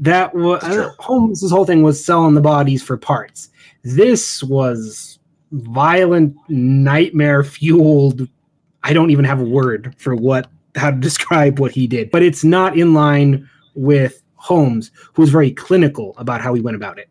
[0.00, 0.84] That was That's true.
[0.84, 3.50] Uh, Holmes' whole thing was selling the bodies for parts.
[3.84, 5.18] This was
[5.52, 8.28] violent, nightmare fueled.
[8.88, 12.22] I don't even have a word for what how to describe what he did, but
[12.22, 16.98] it's not in line with Holmes, who was very clinical about how he went about
[16.98, 17.10] it.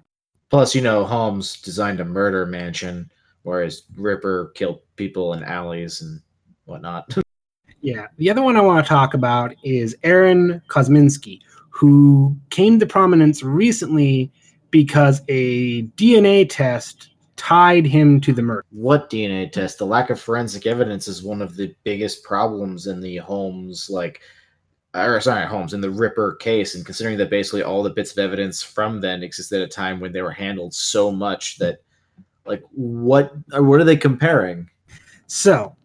[0.50, 3.12] Plus, you know, Holmes designed a murder mansion,
[3.44, 6.22] whereas Ripper killed people in alleys and
[6.66, 7.16] whatnot.
[7.80, 8.08] Yeah.
[8.18, 13.44] The other one I want to talk about is Aaron Kosminski, who came to prominence
[13.44, 14.32] recently
[14.72, 18.66] because a DNA test tied him to the murder.
[18.72, 19.78] what DNA test?
[19.78, 24.22] The lack of forensic evidence is one of the biggest problems in the Holmes, like,
[24.94, 26.76] or sorry, Holmes in the Ripper case.
[26.76, 30.00] And considering that basically all the bits of evidence from then existed at a time
[30.00, 31.80] when they were handled so much that,
[32.46, 34.70] like, what what are they comparing?
[35.28, 35.76] So,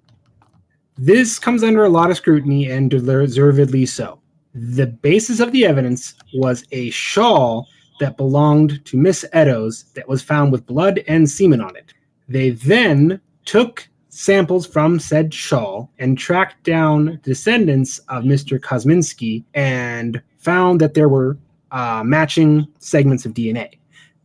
[0.96, 4.20] this comes under a lot of scrutiny and deservedly so.
[4.54, 7.66] The basis of the evidence was a shawl
[8.00, 11.94] that belonged to Miss Eddowes that was found with blood and semen on it.
[12.28, 18.58] They then took samples from said shawl and tracked down descendants of Mr.
[18.58, 21.38] Kosminski and found that there were
[21.70, 23.78] uh, matching segments of DNA.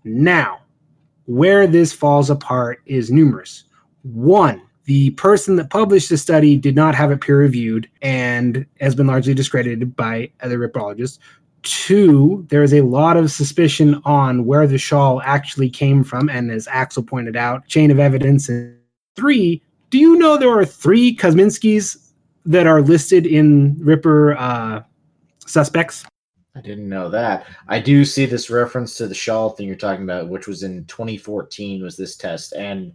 [0.03, 0.60] Now,
[1.25, 3.63] where this falls apart is numerous.
[4.03, 8.95] One, the person that published the study did not have it peer reviewed and has
[8.95, 11.19] been largely discredited by other ripologists.
[11.67, 16.49] Two, there is a lot of suspicion on where the shawl actually came from, and
[16.49, 18.47] as Axle pointed out, chain of evidence.
[18.47, 18.77] And
[19.17, 22.12] three, do you know there are three Kosminskis
[22.45, 24.84] that are listed in Ripper uh,
[25.45, 26.06] suspects?
[26.56, 27.45] I didn't know that.
[27.67, 30.86] I do see this reference to the shawl thing you're talking about, which was in
[30.86, 31.84] 2014.
[31.84, 32.93] Was this test and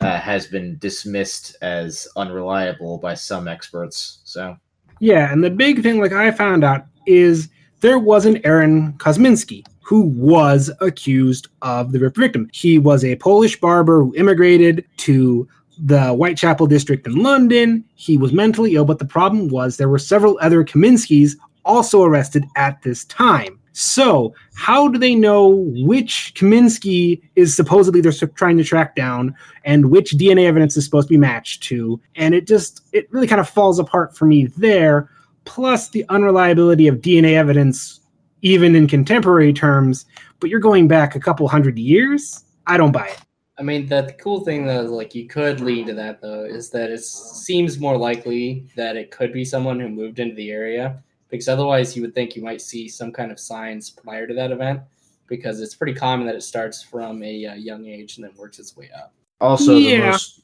[0.00, 4.20] uh, has been dismissed as unreliable by some experts?
[4.24, 4.56] So
[4.98, 9.64] Yeah, and the big thing, like I found out, is there was an Aaron Kosminski
[9.80, 12.50] who was accused of the Ripper victim.
[12.52, 17.84] He was a Polish barber who immigrated to the Whitechapel district in London.
[17.94, 22.44] He was mentally ill, but the problem was there were several other Kaminskis also arrested
[22.56, 23.58] at this time.
[23.72, 29.90] So, how do they know which Kaminsky is supposedly they're trying to track down and
[29.90, 32.00] which DNA evidence is supposed to be matched to?
[32.16, 35.08] And it just, it really kind of falls apart for me there.
[35.48, 38.00] Plus, the unreliability of DNA evidence,
[38.42, 40.04] even in contemporary terms,
[40.40, 42.44] but you're going back a couple hundred years?
[42.66, 43.20] I don't buy it.
[43.58, 46.44] I mean, the, the cool thing though, is, like you could lean to that though,
[46.44, 50.50] is that it seems more likely that it could be someone who moved into the
[50.50, 54.34] area, because otherwise you would think you might see some kind of signs prior to
[54.34, 54.80] that event,
[55.26, 58.58] because it's pretty common that it starts from a uh, young age and then works
[58.58, 59.12] its way up.
[59.40, 59.96] also Yeah.
[59.96, 60.40] the most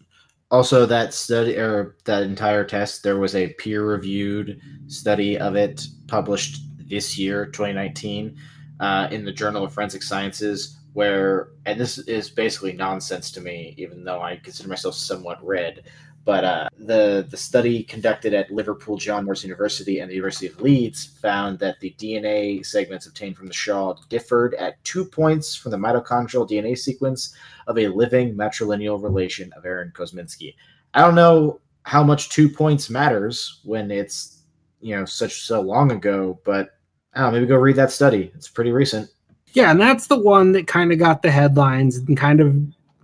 [0.54, 5.84] also that study or that entire test there was a peer reviewed study of it
[6.06, 8.36] published this year 2019
[8.78, 13.74] uh, in the journal of forensic sciences where and this is basically nonsense to me
[13.76, 15.82] even though i consider myself somewhat read
[16.24, 20.60] but uh, the the study conducted at liverpool john moores university and the university of
[20.60, 25.70] leeds found that the dna segments obtained from the shawl differed at two points from
[25.70, 27.34] the mitochondrial dna sequence
[27.66, 30.54] of a living matrilineal relation of Aaron Kosminski.
[30.92, 34.42] I don't know how much two points matters when it's
[34.80, 36.70] you know such so long ago, but
[37.14, 38.32] I don't know, maybe go read that study.
[38.34, 39.10] It's pretty recent.
[39.52, 42.56] Yeah, and that's the one that kind of got the headlines and kind of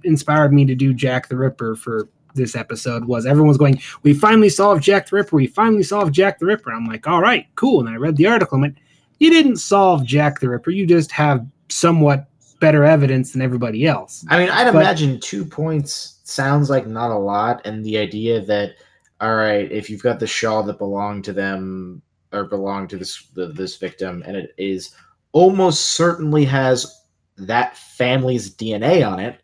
[0.03, 4.49] inspired me to do Jack the Ripper for this episode was everyone's going, We finally
[4.49, 6.73] solved Jack the Ripper, we finally solved Jack the Ripper.
[6.73, 7.81] I'm like, all right, cool.
[7.81, 8.79] And I read the article and went,
[9.19, 12.27] You didn't solve Jack the Ripper, you just have somewhat
[12.61, 14.25] better evidence than everybody else.
[14.29, 18.41] I mean, I'd But- imagine two points sounds like not a lot, and the idea
[18.43, 18.73] that
[19.21, 22.01] all right, if you've got the shawl that belonged to them
[22.33, 24.95] or belonged to this the, this victim, and it is
[25.33, 27.03] almost certainly has
[27.37, 29.41] that family's DNA on it,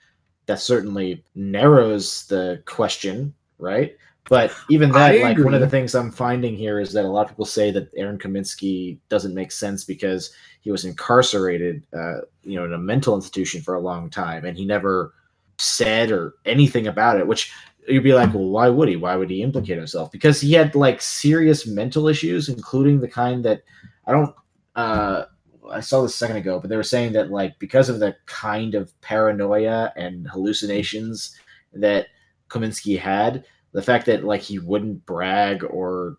[0.47, 3.97] that certainly narrows the question, right?
[4.29, 7.23] But even that, like one of the things I'm finding here is that a lot
[7.23, 10.33] of people say that Aaron Kaminsky doesn't make sense because
[10.63, 14.57] he was incarcerated, uh, you know, in a mental institution for a long time, and
[14.57, 15.15] he never
[15.59, 17.27] said or anything about it.
[17.27, 17.53] Which
[17.87, 18.97] you'd be like, well, why would he?
[18.97, 20.11] Why would he implicate himself?
[20.11, 23.63] Because he had like serious mental issues, including the kind that
[24.07, 24.35] I don't.
[24.75, 25.27] Uh,
[25.71, 28.17] I saw this a second ago, but they were saying that like because of the
[28.27, 31.39] kind of paranoia and hallucinations
[31.73, 32.09] that
[32.49, 36.17] Kosminski had, the fact that like he wouldn't brag or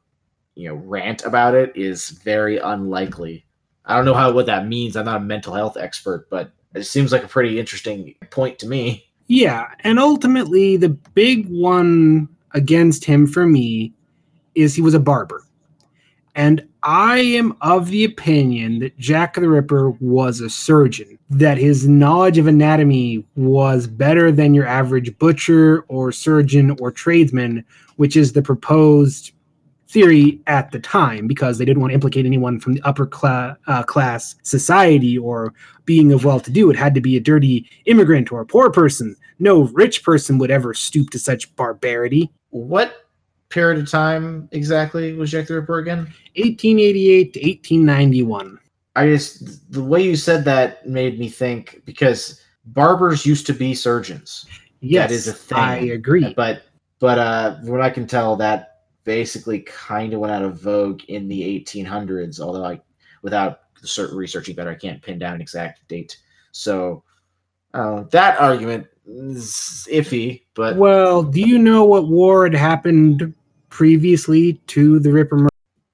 [0.56, 3.46] you know rant about it is very unlikely.
[3.86, 4.96] I don't know how what that means.
[4.96, 8.68] I'm not a mental health expert, but it seems like a pretty interesting point to
[8.68, 9.06] me.
[9.28, 13.94] Yeah, and ultimately the big one against him for me
[14.56, 15.44] is he was a barber.
[16.36, 21.86] And I am of the opinion that Jack the Ripper was a surgeon, that his
[21.86, 27.66] knowledge of anatomy was better than your average butcher or surgeon or tradesman,
[27.98, 29.34] which is the proposed
[29.90, 33.58] theory at the time because they didn't want to implicate anyone from the upper cla-
[33.68, 36.70] uh, class society or being of well to do.
[36.70, 39.14] It had to be a dirty immigrant or a poor person.
[39.40, 42.32] No rich person would ever stoop to such barbarity.
[42.52, 43.07] What
[43.50, 46.00] period of time exactly was Jack the Ripper again?
[46.36, 48.60] 1888 to 1891.
[48.96, 53.74] I just the way you said that made me think because barbers used to be
[53.74, 54.46] surgeons.
[54.82, 55.58] Yes, that is a thing.
[55.58, 56.34] I agree.
[56.34, 56.64] But
[57.00, 61.28] but uh what I can tell that basically kind of went out of vogue in
[61.28, 62.82] the 1800s, although I
[63.22, 66.18] without certain researching better I can't pin down an exact date.
[66.52, 67.04] So
[67.74, 73.34] uh, that argument iffy, but Well, do you know what war had happened
[73.70, 75.50] previously to the Ripper murder?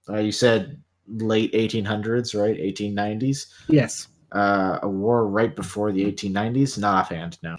[0.09, 2.57] uh, you said late 1800s, right?
[2.57, 3.47] 1890s.
[3.67, 6.77] Yes, Uh, a war right before the 1890s.
[6.79, 7.55] Not offhand, no.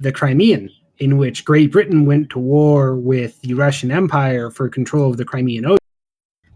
[0.00, 5.10] the Crimean, in which Great Britain went to war with the Russian Empire for control
[5.10, 5.78] of the Crimean Ocean.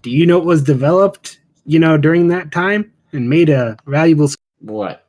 [0.02, 4.28] Do you know what was developed, you know, during that time and made a valuable
[4.60, 5.06] What?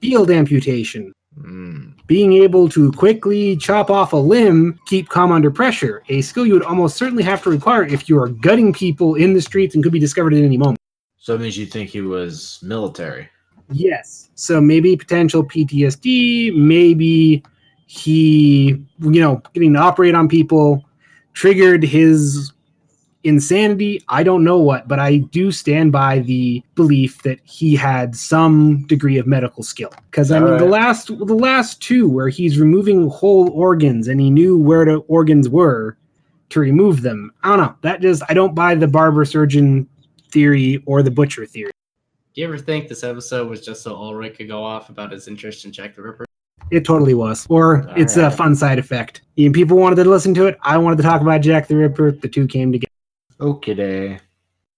[0.00, 1.12] field amputation?
[1.38, 1.94] Mm.
[2.06, 6.52] Being able to quickly chop off a limb, keep calm under pressure, a skill you
[6.54, 9.82] would almost certainly have to require if you are gutting people in the streets and
[9.82, 10.78] could be discovered at any moment.
[11.16, 13.28] So it means you think he was military.
[13.70, 14.30] Yes.
[14.34, 17.42] So maybe potential PTSD, maybe
[17.86, 20.84] he, you know, getting to operate on people
[21.32, 22.52] triggered his
[23.24, 24.02] insanity.
[24.08, 28.84] I don't know what, but I do stand by the belief that he had some
[28.86, 29.92] degree of medical skill.
[30.10, 34.30] Because I mean, the last the last two where he's removing whole organs and he
[34.30, 35.96] knew where the organs were
[36.50, 37.32] to remove them.
[37.42, 37.74] I don't know.
[37.82, 39.88] That just I don't buy the barber surgeon
[40.30, 41.70] theory or the butcher theory.
[42.34, 45.28] Do you ever think this episode was just so Ulric could go off about his
[45.28, 46.24] interest in Jack the Ripper?
[46.70, 47.46] It totally was.
[47.50, 49.20] Or it's a fun side effect.
[49.36, 50.56] And people wanted to listen to it.
[50.62, 52.12] I wanted to talk about Jack the Ripper.
[52.12, 52.91] The two came together.
[53.42, 54.20] Okay, day.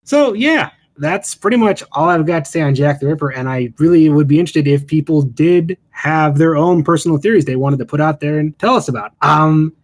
[0.04, 3.30] So yeah, that's pretty much all I've got to say on Jack the Ripper.
[3.30, 7.56] And I really would be interested if people did have their own personal theories they
[7.56, 9.12] wanted to put out there and tell us about.
[9.20, 9.74] Um,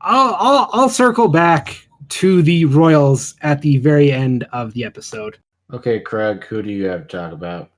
[0.00, 5.38] I'll I'll, I'll circle back to the Royals at the very end of the episode.
[5.72, 7.70] Okay, Krug, who do you have to talk about?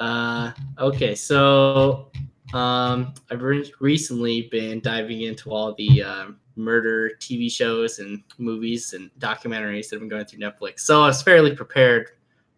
[0.00, 2.10] Uh, okay, so
[2.54, 8.92] um, I've re- recently been diving into all the um, murder TV shows and movies
[8.92, 10.80] and documentaries that have been going through Netflix.
[10.80, 12.10] So I was fairly prepared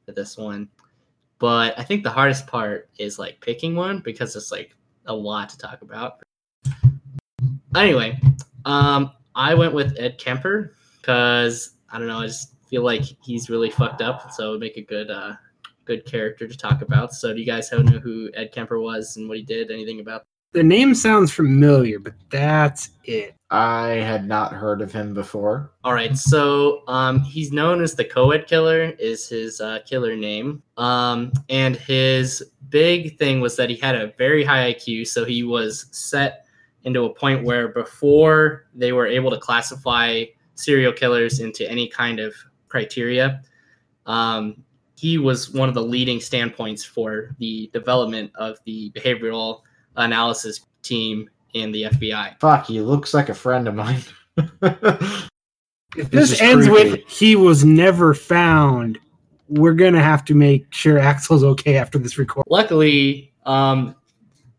[0.05, 0.69] for this one,
[1.39, 4.75] but I think the hardest part is like picking one because it's like
[5.07, 6.21] a lot to talk about.
[7.75, 8.21] Anyway,
[8.65, 13.49] um, I went with Ed Kemper because I don't know, I just feel like he's
[13.49, 15.35] really fucked up, so it would make a good uh,
[15.85, 17.15] good character to talk about.
[17.15, 19.71] So, do you guys know who Ed Kemper was and what he did?
[19.71, 20.25] Anything about?
[20.53, 23.36] The name sounds familiar, but that's it.
[23.51, 25.73] I had not heard of him before.
[25.85, 30.63] All right, so um, he's known as the Coed Killer, is his uh, killer name.
[30.77, 35.45] Um, and his big thing was that he had a very high IQ, so he
[35.45, 36.47] was set
[36.83, 40.25] into a point where before they were able to classify
[40.57, 42.35] serial killers into any kind of
[42.69, 43.43] criteria,
[44.07, 44.65] um,
[44.97, 49.61] he was one of the leading standpoints for the development of the behavioral
[49.97, 51.29] analysis team
[51.63, 52.39] in the FBI.
[52.41, 54.03] Fuck, he looks like a friend of mine.
[55.97, 56.91] If This this, ends creepy.
[56.91, 58.99] with he was never found,
[59.49, 62.45] we're gonna have to make sure Axle's okay after this record.
[62.49, 63.95] luckily, um,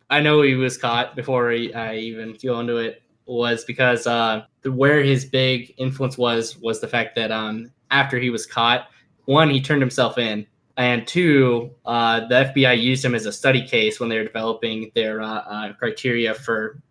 [0.09, 3.03] I know he was caught before he, I even go into it.
[3.27, 8.17] Was because uh, the, where his big influence was was the fact that um, after
[8.17, 8.87] he was caught,
[9.25, 13.67] one he turned himself in, and two, uh, the FBI used him as a study
[13.67, 16.81] case when they were developing their uh, uh, criteria for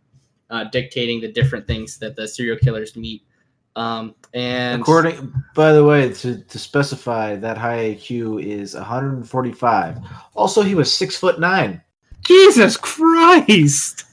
[0.51, 3.23] uh, dictating the different things that the serial killers meet.
[3.77, 9.99] Um, and According, by the way, to, to specify that high IQ is 145.
[10.35, 11.83] Also, he was six foot nine.
[12.25, 14.05] Jesus Christ!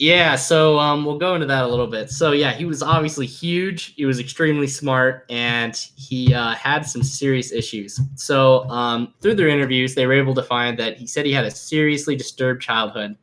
[0.00, 2.10] Yeah, so um, we'll go into that a little bit.
[2.10, 3.94] So yeah, he was obviously huge.
[3.94, 7.98] He was extremely smart, and he uh, had some serious issues.
[8.16, 11.44] So um, through their interviews, they were able to find that he said he had
[11.44, 13.16] a seriously disturbed childhood.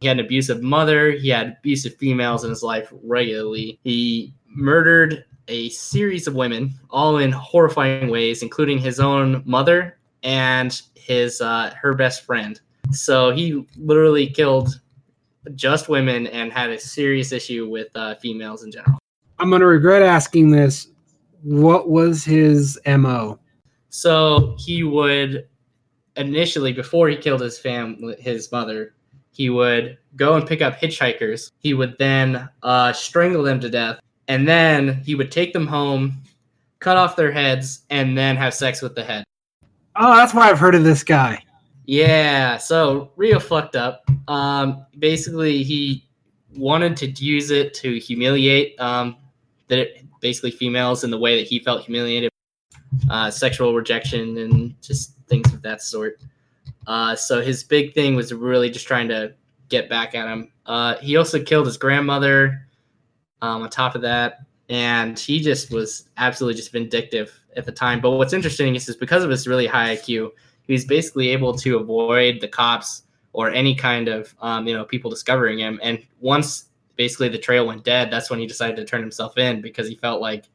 [0.00, 1.12] He had an abusive mother.
[1.12, 3.78] He had abusive females in his life regularly.
[3.82, 10.82] He murdered a series of women, all in horrifying ways, including his own mother and
[10.94, 12.60] his uh, her best friend.
[12.92, 14.80] So he literally killed
[15.54, 18.98] just women and had a serious issue with uh, females in general.
[19.38, 20.88] I'm gonna regret asking this.
[21.42, 23.38] What was his mo?
[23.90, 25.46] So he would
[26.16, 28.94] initially, before he killed his fam, his mother,
[29.36, 31.50] he would go and pick up hitchhikers.
[31.58, 36.22] He would then uh, strangle them to death, and then he would take them home,
[36.78, 39.24] cut off their heads, and then have sex with the head.
[39.94, 41.42] Oh, that's why I've heard of this guy.
[41.84, 44.08] Yeah, so real fucked up.
[44.26, 46.08] Um, basically, he
[46.56, 49.16] wanted to use it to humiliate um,
[49.68, 52.30] the basically females in the way that he felt humiliated,
[53.10, 56.20] uh, sexual rejection, and just things of that sort.
[56.86, 59.34] Uh, so his big thing was really just trying to
[59.68, 60.52] get back at him.
[60.66, 62.62] Uh, he also killed his grandmother.
[63.42, 68.00] Um, on top of that, and he just was absolutely just vindictive at the time.
[68.00, 70.30] But what's interesting is, is because of his really high IQ,
[70.62, 73.02] he was basically able to avoid the cops
[73.32, 75.78] or any kind of um, you know people discovering him.
[75.82, 79.60] And once basically the trail went dead, that's when he decided to turn himself in
[79.60, 80.46] because he felt like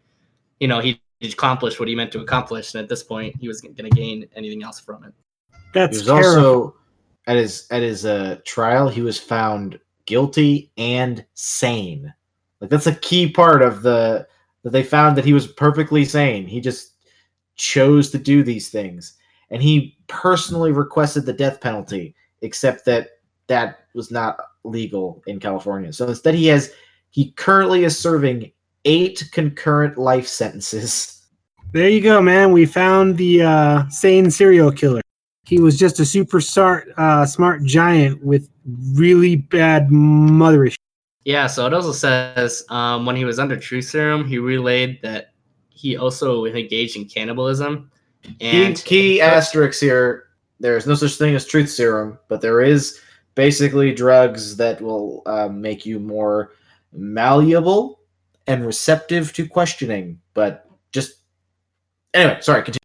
[0.60, 3.78] you know he accomplished what he meant to accomplish, and at this point he wasn't
[3.78, 5.14] going to gain anything else from it.
[5.74, 6.26] That's he was terrible.
[6.26, 6.76] also
[7.28, 8.90] at his at his uh, trial.
[8.90, 12.14] He was found guilty and sane.
[12.60, 14.28] Like that's a key part of the
[14.64, 16.46] that they found that he was perfectly sane.
[16.46, 16.94] He just
[17.56, 19.14] chose to do these things,
[19.50, 23.10] and he personally requested the death penalty, except that
[23.48, 25.92] that was not legal in California.
[25.92, 26.72] So instead, he has
[27.10, 28.52] he currently is serving
[28.86, 31.26] eight concurrent life sentences.
[31.74, 32.52] There you go, man.
[32.52, 35.02] We found the uh, sane serial killer.
[35.44, 38.50] He was just a super smart, uh, smart giant with
[38.94, 40.78] really bad mother issues.
[41.26, 45.34] Yeah, so it also says um, when he was under truth serum, he relayed that
[45.70, 47.92] he also engaged in cannibalism.
[48.24, 50.26] Key, And key asterisk here:
[50.60, 53.00] there is no such thing as truth serum, but there is
[53.36, 56.54] basically drugs that will uh, make you more
[56.92, 58.00] malleable
[58.48, 60.20] and receptive to questioning.
[60.34, 61.16] But just
[62.14, 62.64] anyway, sorry.
[62.64, 62.78] Continue.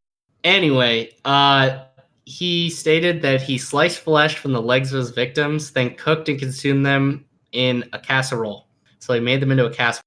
[0.45, 1.86] Anyway, uh,
[2.27, 6.39] he stated that he sliced flesh from the legs of his victims, then cooked and
[6.39, 8.67] consumed them in a casserole.
[8.99, 10.03] So he made them into a casserole.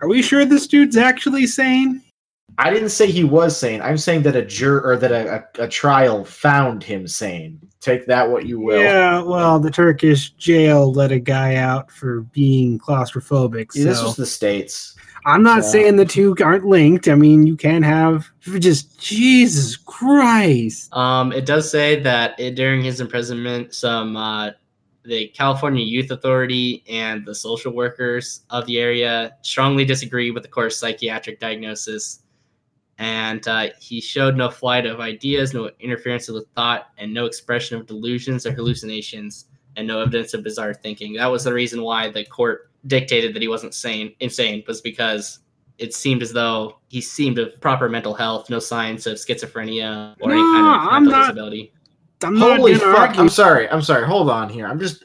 [0.00, 2.02] Are we sure this dude's actually sane?
[2.56, 3.82] I didn't say he was sane.
[3.82, 7.60] I'm saying that a jur or that a, a, a trial found him sane.
[7.80, 8.80] Take that what you will.
[8.80, 13.70] Yeah, well, the Turkish jail let a guy out for being claustrophobic.
[13.74, 14.93] Yeah, this so was the states.
[15.26, 17.08] I'm not so- saying the two aren't linked.
[17.08, 18.26] I mean, you can have
[18.58, 20.94] just Jesus Christ.
[20.94, 24.50] Um, it does say that it, during his imprisonment, some uh,
[25.04, 30.48] the California Youth Authority and the social workers of the area strongly disagree with the
[30.48, 32.20] court's psychiatric diagnosis.
[32.98, 37.76] And uh, he showed no flight of ideas, no interference with thought, and no expression
[37.78, 39.46] of delusions or hallucinations,
[39.76, 41.14] and no evidence of bizarre thinking.
[41.14, 45.40] That was the reason why the court dictated that he wasn't sane, insane, was because
[45.78, 50.30] it seemed as though he seemed of proper mental health, no signs of schizophrenia or
[50.30, 51.72] any No, kind of I'm mental not- disability.
[52.22, 53.08] I'm Holy gonna fuck!
[53.08, 53.20] argue.
[53.20, 53.68] I'm sorry.
[53.68, 54.06] I'm sorry.
[54.06, 54.66] Hold on here.
[54.66, 55.04] I'm just.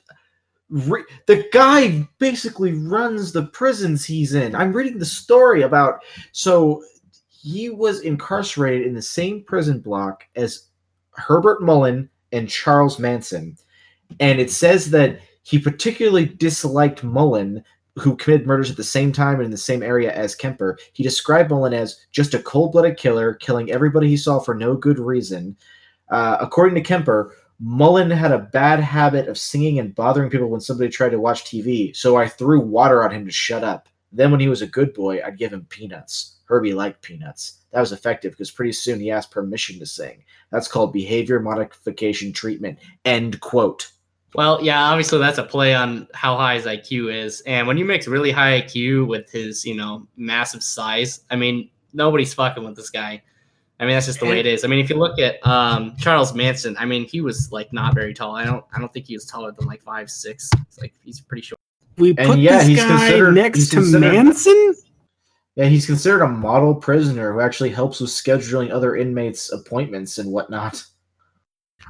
[0.69, 4.55] Re- the guy basically runs the prisons he's in.
[4.55, 6.01] I'm reading the story about.
[6.31, 6.83] So
[7.29, 10.67] he was incarcerated in the same prison block as
[11.13, 13.57] Herbert Mullen and Charles Manson,
[14.19, 17.63] and it says that he particularly disliked Mullen.
[17.95, 20.77] Who committed murders at the same time and in the same area as Kemper?
[20.93, 24.99] He described Mullen as just a cold-blooded killer, killing everybody he saw for no good
[24.99, 25.57] reason.
[26.09, 30.61] Uh, according to Kemper, Mullen had a bad habit of singing and bothering people when
[30.61, 33.89] somebody tried to watch TV, so I threw water on him to shut up.
[34.13, 36.37] Then, when he was a good boy, I'd give him peanuts.
[36.45, 37.59] Herbie liked peanuts.
[37.71, 40.23] That was effective because pretty soon he asked permission to sing.
[40.51, 42.79] That's called behavior modification treatment.
[43.05, 43.91] End quote.
[44.35, 47.41] Well, yeah, obviously that's a play on how high his IQ is.
[47.41, 51.69] And when you mix really high IQ with his, you know, massive size, I mean,
[51.93, 53.23] nobody's fucking with this guy.
[53.79, 54.65] I mean, that's just the way it is.
[54.65, 57.95] I mean, if you look at um, Charles Manson, I mean, he was like not
[57.95, 58.35] very tall.
[58.35, 60.49] I don't, I don't think he was taller than like five six.
[60.67, 61.59] It's like he's pretty short.
[61.97, 64.75] We And put yeah, this he's guy next he's to Manson.
[65.55, 70.31] Yeah, he's considered a model prisoner who actually helps with scheduling other inmates' appointments and
[70.31, 70.83] whatnot.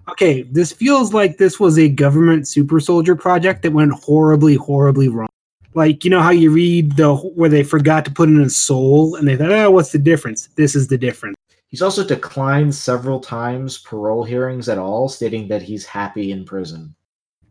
[0.09, 5.07] Okay, this feels like this was a government super soldier project that went horribly, horribly
[5.07, 5.29] wrong.
[5.75, 9.15] Like you know how you read the where they forgot to put in a soul
[9.15, 10.49] and they thought, oh, what's the difference?
[10.55, 11.35] This is the difference.
[11.67, 16.95] He's also declined several times parole hearings at all, stating that he's happy in prison.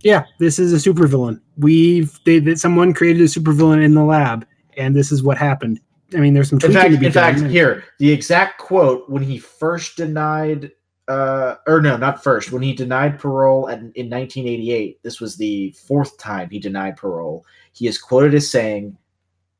[0.03, 1.41] Yeah, this is a supervillain.
[1.57, 5.80] We've they, that someone created a supervillain in the lab, and this is what happened.
[6.14, 7.51] I mean, there's some In fact, to be in fact, done.
[7.51, 10.72] here the exact quote when he first denied,
[11.09, 15.03] uh, or no, not first, when he denied parole at, in 1988.
[15.03, 17.45] This was the fourth time he denied parole.
[17.73, 18.97] He is quoted as saying,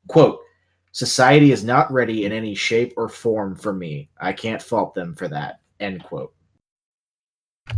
[0.07, 0.39] "quote
[0.91, 4.09] Society is not ready in any shape or form for me.
[4.21, 6.33] I can't fault them for that." End quote.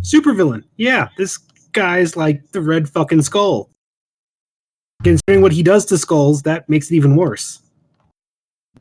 [0.02, 0.64] supervillain.
[0.78, 1.38] Yeah, this
[1.72, 3.70] guy's like the red fucking skull.
[5.04, 7.62] Considering what he does to skulls, that makes it even worse.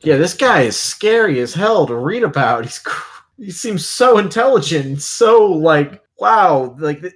[0.01, 2.63] Yeah, this guy is scary as hell to read about.
[2.63, 6.75] He's cr- he seems so intelligent, so like wow.
[6.79, 7.13] Like th-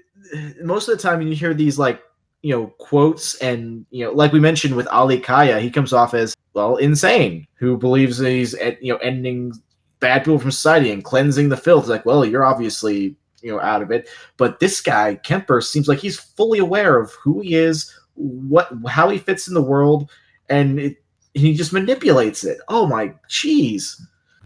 [0.63, 2.01] most of the time, when you hear these like
[2.41, 6.13] you know quotes, and you know, like we mentioned with Ali Kaya, he comes off
[6.13, 9.53] as well insane, who believes that he's eh, you know ending
[9.99, 11.84] bad people from society and cleansing the filth.
[11.84, 15.88] It's like, well, you're obviously you know out of it, but this guy Kemper seems
[15.88, 20.09] like he's fully aware of who he is, what how he fits in the world,
[20.49, 20.97] and it,
[21.34, 22.57] he just manipulates it.
[22.70, 24.01] Oh my jeez.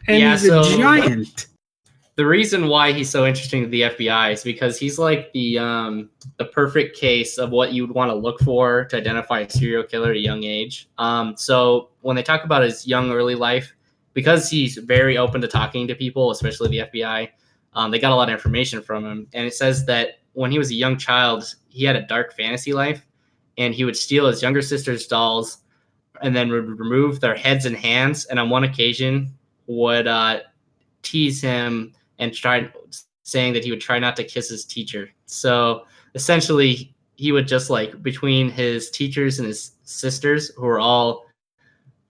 [0.08, 1.48] And Yeah, he's so- a giant.
[2.20, 6.10] The reason why he's so interesting to the FBI is because he's like the um
[6.36, 9.84] the perfect case of what you would want to look for to identify a serial
[9.84, 10.90] killer at a young age.
[10.98, 13.74] Um, so when they talk about his young early life,
[14.14, 17.30] because he's very open to talking to people, especially the FBI,
[17.72, 20.58] um, they got a lot of information from him, and it says that when he
[20.58, 23.08] was a young child, he had a dark fantasy life,
[23.58, 25.60] and he would steal his younger sister's dolls,
[26.22, 29.34] and then would remove their heads and hands, and on one occasion
[29.68, 30.42] would uh,
[31.02, 32.72] tease him and tried
[33.24, 35.10] saying that he would try not to kiss his teacher.
[35.26, 41.26] So essentially, he would just like between his teachers and his sisters, who were all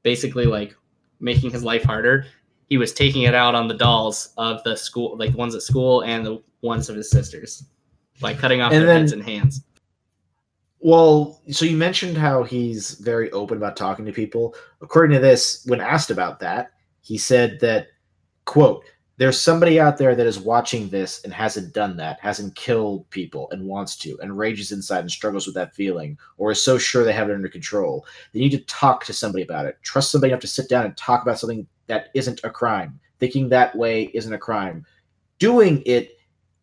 [0.04, 0.76] basically like
[1.20, 2.26] making his life harder,
[2.70, 5.62] he was taking it out on the dolls of the school, like the ones at
[5.62, 7.64] school and the ones of his sisters,
[8.22, 9.64] by cutting off And their then- heads and hands.
[10.82, 14.56] Well, so you mentioned how he's very open about talking to people.
[14.82, 17.88] According to this, when asked about that, he said that,
[18.46, 18.86] quote,
[19.20, 23.50] there's somebody out there that is watching this and hasn't done that, hasn't killed people
[23.52, 27.04] and wants to, and rages inside and struggles with that feeling, or is so sure
[27.04, 28.06] they have it under control.
[28.34, 29.78] They need to talk to somebody about it.
[29.84, 32.98] Trust somebody enough to sit down and talk about something that isn't a crime.
[33.20, 34.86] Thinking that way isn't a crime.
[35.38, 36.18] Doing it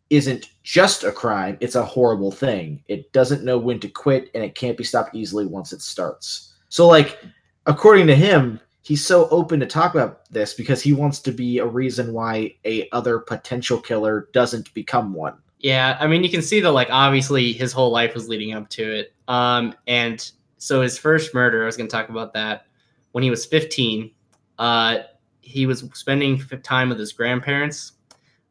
[0.09, 2.83] isn't just a crime, it's a horrible thing.
[2.87, 6.55] It doesn't know when to quit and it can't be stopped easily once it starts.
[6.69, 7.19] So, like,
[7.67, 11.57] according to him, he's so open to talk about this because he wants to be
[11.57, 15.37] a reason why a other potential killer doesn't become one.
[15.59, 18.69] Yeah, I mean, you can see that, like, obviously his whole life was leading up
[18.69, 19.13] to it.
[19.27, 22.67] Um, and so his first murder, I was going to talk about that.
[23.11, 24.09] When he was 15,
[24.57, 24.99] uh,
[25.41, 27.91] he was spending time with his grandparents,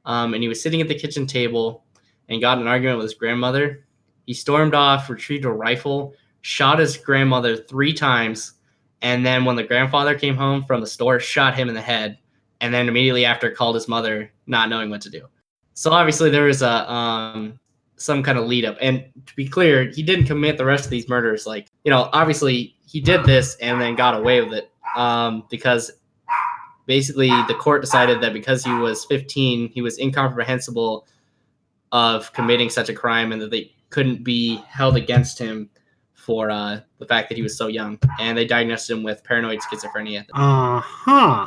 [0.05, 1.87] um, and he was sitting at the kitchen table
[2.29, 3.87] and got an argument with his grandmother.
[4.27, 6.13] He stormed off, retrieved a rifle,
[6.43, 8.53] shot his grandmother three times,
[9.03, 12.19] and then when the grandfather came home from the store, shot him in the head,
[12.61, 15.27] and then immediately after called his mother, not knowing what to do.
[15.75, 17.59] So obviously there was a um
[17.97, 18.77] some kind of lead up.
[18.81, 21.47] And to be clear, he didn't commit the rest of these murders.
[21.47, 24.71] Like, you know, obviously he did this and then got away with it.
[24.97, 25.91] Um, because
[26.87, 31.07] basically the court decided that because he was 15, he was incomprehensible
[31.93, 35.71] of committing such a crime and that they couldn't be held against him
[36.27, 37.99] for uh, the fact that he was so young.
[38.19, 40.27] And they diagnosed him with paranoid schizophrenia.
[40.35, 41.47] Uh huh.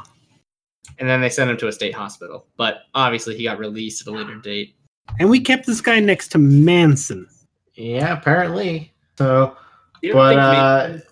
[0.97, 2.47] And then they sent him to a state hospital.
[2.57, 4.75] But obviously he got released at a later date.
[5.19, 7.27] And we kept this guy next to Manson.
[7.75, 8.93] Yeah, apparently.
[9.17, 9.55] So,
[10.01, 11.03] You But, think uh, maybe-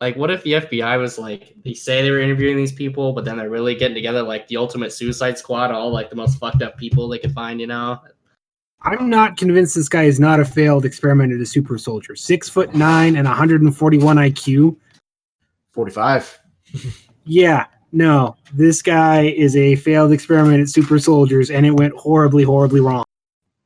[0.00, 3.24] like, what if the FBI was like, they say they were interviewing these people, but
[3.24, 6.60] then they're really getting together like the ultimate Suicide Squad, all like the most fucked
[6.62, 7.98] up people they could find, you know?
[8.86, 12.14] I'm not convinced this guy is not a failed experiment at a super soldier.
[12.14, 14.76] Six foot nine and 141 IQ.
[15.72, 16.38] 45.
[17.24, 22.44] Yeah, no, this guy is a failed experiment at super soldiers, and it went horribly,
[22.44, 23.04] horribly wrong.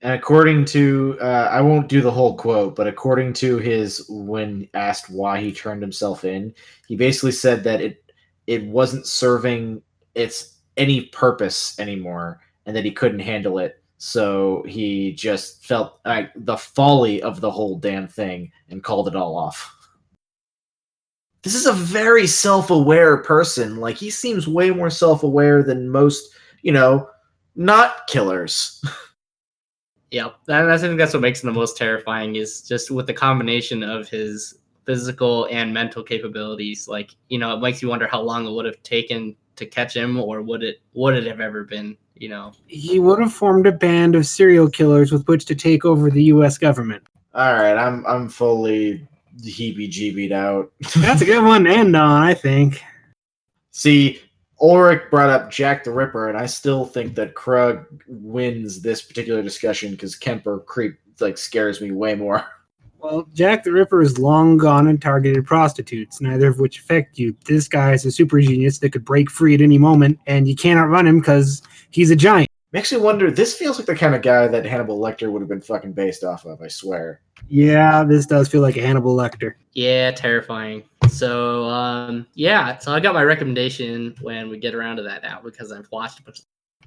[0.01, 4.67] And according to, uh, I won't do the whole quote, but according to his, when
[4.73, 6.55] asked why he turned himself in,
[6.89, 8.03] he basically said that it
[8.47, 9.83] it wasn't serving
[10.15, 13.80] its any purpose anymore, and that he couldn't handle it.
[14.03, 19.15] So he just felt like the folly of the whole damn thing and called it
[19.15, 19.77] all off.
[21.43, 23.77] This is a very self-aware person.
[23.77, 26.31] Like he seems way more self-aware than most,
[26.63, 27.11] you know,
[27.57, 28.83] not killers.
[30.13, 33.07] Yep, that, that's I think that's what makes him the most terrifying is just with
[33.07, 36.89] the combination of his physical and mental capabilities.
[36.89, 39.95] Like you know, it makes you wonder how long it would have taken to catch
[39.95, 41.97] him, or would it would it have ever been?
[42.17, 45.87] You know, He would have formed a band of serial killers with which to take
[45.87, 46.59] over the U.S.
[46.59, 47.03] government.
[47.35, 49.07] All right, I'm I'm fully
[49.43, 50.71] heebie-jeebied out.
[50.97, 52.83] That's a good one to end on, I think.
[53.71, 54.21] See,
[54.61, 59.43] Ulric brought up Jack the Ripper, and I still think that Krug wins this particular
[59.43, 62.45] discussion because Kemper creep like scares me way more.
[63.03, 67.35] Well, Jack the Ripper is long gone and targeted prostitutes, neither of which affect you.
[67.47, 70.55] This guy is a super genius that could break free at any moment, and you
[70.55, 72.49] can't outrun him because he's a giant.
[72.73, 73.31] Makes me wonder.
[73.31, 76.23] This feels like the kind of guy that Hannibal Lecter would have been fucking based
[76.23, 76.63] off of.
[76.63, 77.21] I swear.
[77.49, 79.55] Yeah, this does feel like a Hannibal Lecter.
[79.73, 80.85] yeah, terrifying.
[81.09, 85.41] So um, yeah, so I got my recommendation when we get around to that now
[85.43, 86.39] because I've watched a bunch.
[86.41, 86.45] Of-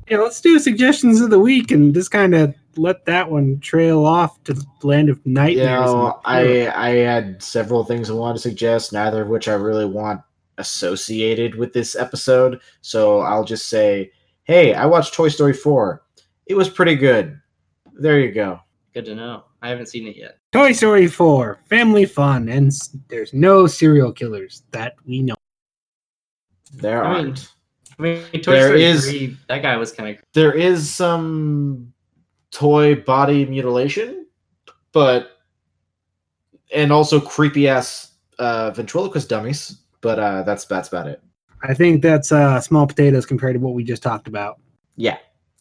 [0.09, 4.05] Yeah, let's do suggestions of the week and just kind of let that one trail
[4.05, 5.85] off to the land of You nightmares.
[5.85, 9.85] know, I I had several things I wanted to suggest, neither of which I really
[9.85, 10.21] want
[10.57, 12.59] associated with this episode.
[12.81, 14.11] So I'll just say,
[14.43, 16.01] hey, I watched Toy Story 4.
[16.47, 17.39] It was pretty good.
[17.93, 18.59] There you go.
[18.93, 19.45] Good to know.
[19.61, 20.37] I haven't seen it yet.
[20.51, 22.71] Toy Story 4, family fun, and
[23.07, 25.35] there's no serial killers that we know.
[26.73, 27.53] There I mean, aren't.
[27.97, 31.93] I mean, Toy There Story is- 3, that guy was kind of There is some
[32.51, 34.25] toy body mutilation,
[34.91, 35.31] but
[36.73, 39.79] and also creepy ass uh, ventriloquist dummies.
[40.01, 41.21] But uh, that's that's about it.
[41.63, 44.59] I think that's uh, small potatoes compared to what we just talked about.
[44.97, 45.17] Yeah.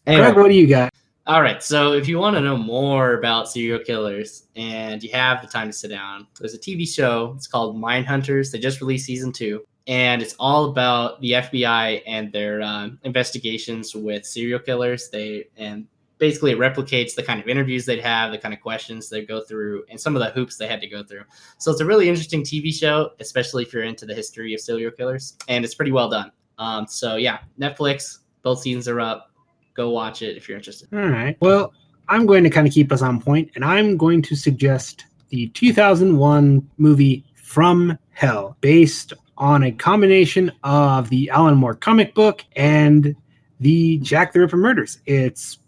[0.06, 0.92] Krug, Anyway, what do you got?
[1.28, 5.40] All right, so if you want to know more about serial killers and you have
[5.40, 7.34] the time to sit down, there's a TV show.
[7.36, 8.50] It's called Mind Hunters.
[8.50, 13.94] They just released season two, and it's all about the FBI and their um, investigations
[13.94, 15.08] with serial killers.
[15.10, 15.86] They and
[16.18, 19.40] basically it replicates the kind of interviews they'd have, the kind of questions they go
[19.40, 21.24] through, and some of the hoops they had to go through.
[21.58, 24.92] So it's a really interesting TV show, especially if you're into the history of serial
[24.92, 26.30] killers, and it's pretty well done.
[26.58, 29.32] Um, so yeah, Netflix, both seasons are up.
[29.74, 30.88] Go watch it if you're interested.
[30.92, 31.36] All right.
[31.40, 31.72] Well,
[32.08, 35.48] I'm going to kind of keep us on point, and I'm going to suggest the
[35.48, 43.16] 2001 movie From Hell, based on a combination of the Alan Moore comic book and
[43.60, 44.98] the Jack the Ripper murders.
[45.06, 45.58] It's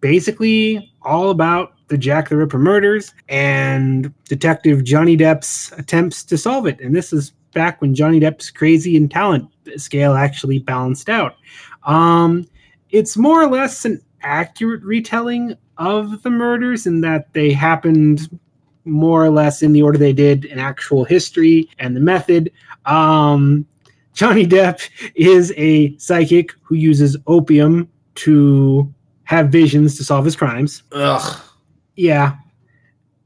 [0.00, 6.66] basically all about the Jack the Ripper murders and Detective Johnny Depp's attempts to solve
[6.66, 6.80] it.
[6.80, 11.36] And this is back when Johnny Depp's crazy and talent scale actually balanced out.
[11.84, 12.46] Um,
[12.90, 18.38] it's more or less an accurate retelling of the murders in that they happened
[18.84, 22.50] more or less in the order they did in actual history and the method.
[22.86, 23.66] Um,
[24.12, 28.92] Johnny Depp is a psychic who uses opium to
[29.24, 30.82] have visions to solve his crimes.
[30.92, 31.40] ugh.
[31.96, 32.36] Yeah.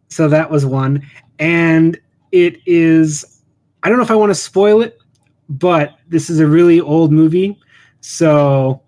[0.08, 1.06] So that was one.
[1.38, 1.98] And
[2.32, 3.42] it is,
[3.82, 4.98] I don't know if I want to spoil it,
[5.48, 7.58] but this is a really old movie.
[8.00, 8.82] So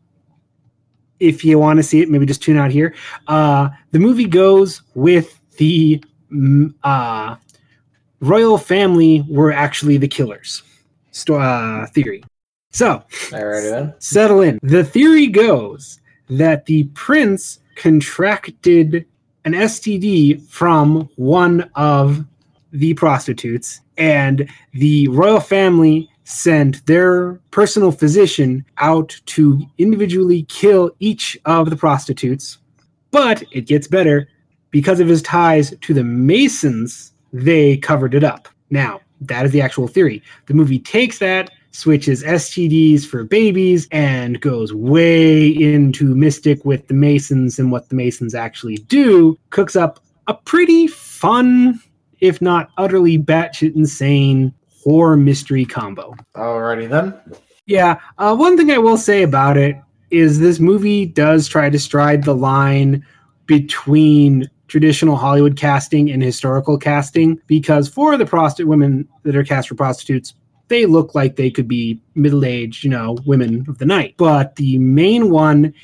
[1.19, 2.95] if you want to see it, maybe just tune out here.
[3.29, 6.03] Uh, the movie goes with the
[6.83, 7.37] uh,
[8.21, 10.63] royal family were actually the killers
[11.29, 12.23] uh, theory.
[12.71, 13.03] So
[13.99, 14.59] settle in.
[14.63, 19.07] The theory goes that the prince contracted
[19.45, 22.25] an STD from one of
[22.73, 31.37] the prostitutes, and the royal family sent their personal physician out to individually kill each
[31.45, 32.59] of the prostitutes.
[33.11, 34.29] But it gets better
[34.71, 38.49] because of his ties to the Masons, they covered it up.
[38.71, 40.23] Now, that is the actual theory.
[40.47, 46.95] The movie takes that, switches STDs for babies, and goes way into mystic with the
[46.95, 49.39] Masons and what the Masons actually do.
[49.51, 51.81] Cooks up a pretty fun,
[52.21, 56.15] if not utterly batshit insane, horror mystery combo.
[56.35, 57.15] Alrighty then.
[57.67, 59.77] Yeah, uh, one thing I will say about it
[60.11, 63.05] is this movie does try to stride the line
[63.47, 69.69] between traditional Hollywood casting and historical casting because for the prostitute women that are cast
[69.69, 70.35] for prostitutes,
[70.69, 74.15] they look like they could be middle aged, you know, women of the night.
[74.17, 75.75] But the main one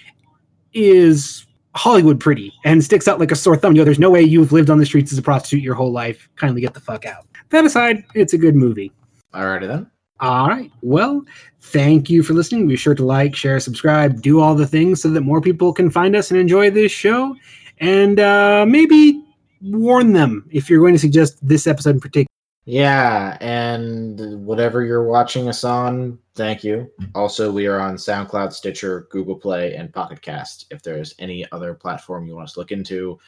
[0.72, 3.74] is Hollywood pretty and sticks out like a sore thumb.
[3.74, 5.92] You know, there's no way you've lived on the streets as a prostitute your whole
[5.92, 6.28] life.
[6.36, 7.26] Kindly get the fuck out.
[7.50, 8.92] That aside, it's a good movie.
[9.34, 9.90] All righty then.
[10.20, 10.70] All right.
[10.80, 11.22] Well,
[11.60, 12.66] thank you for listening.
[12.66, 15.90] Be sure to like, share, subscribe, do all the things so that more people can
[15.90, 17.36] find us and enjoy this show.
[17.78, 19.22] And uh, maybe
[19.62, 22.26] warn them if you're going to suggest this episode in particular.
[22.64, 26.90] Yeah, and whatever you're watching us on, thank you.
[27.14, 30.66] Also, we are on SoundCloud, Stitcher, Google Play, and Pocket Cast.
[30.70, 33.20] If there's any other platform you want us to look into,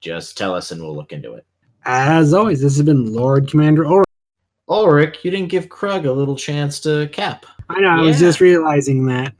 [0.00, 1.46] Just tell us and we'll look into it.
[1.84, 4.04] As always, this has been Lord Commander Ulric.
[4.68, 7.46] Ulric, you didn't give Krug a little chance to cap.
[7.68, 9.32] I know, I was just realizing that.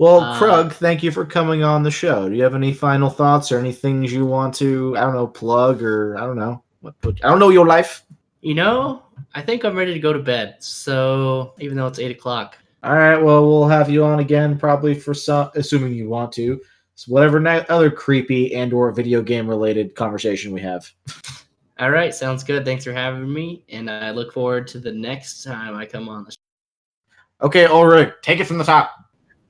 [0.00, 2.26] Well, Uh, Krug, thank you for coming on the show.
[2.26, 5.26] Do you have any final thoughts or any things you want to, I don't know,
[5.26, 6.64] plug or I don't know.
[6.80, 8.04] What, what- I don't know your life.
[8.40, 9.02] You know,
[9.34, 10.56] I think I'm ready to go to bed.
[10.60, 14.94] So even though it's eight o'clock, All right, well, we'll have you on again probably
[14.94, 16.58] for some, assuming you want to.
[16.94, 20.90] So whatever other creepy and or video game related conversation we have.
[21.78, 22.64] all right, sounds good.
[22.64, 26.24] Thanks for having me, and I look forward to the next time I come on
[26.24, 27.46] the show.
[27.46, 28.94] Okay, Ulric, take it from the top.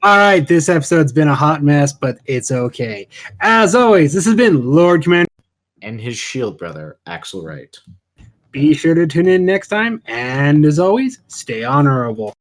[0.03, 3.07] All right, this episode's been a hot mess, but it's okay.
[3.41, 5.29] As always, this has been Lord Commander.
[5.83, 7.77] And his shield brother, Axle Wright.
[8.51, 12.33] Be sure to tune in next time, and as always, stay honorable.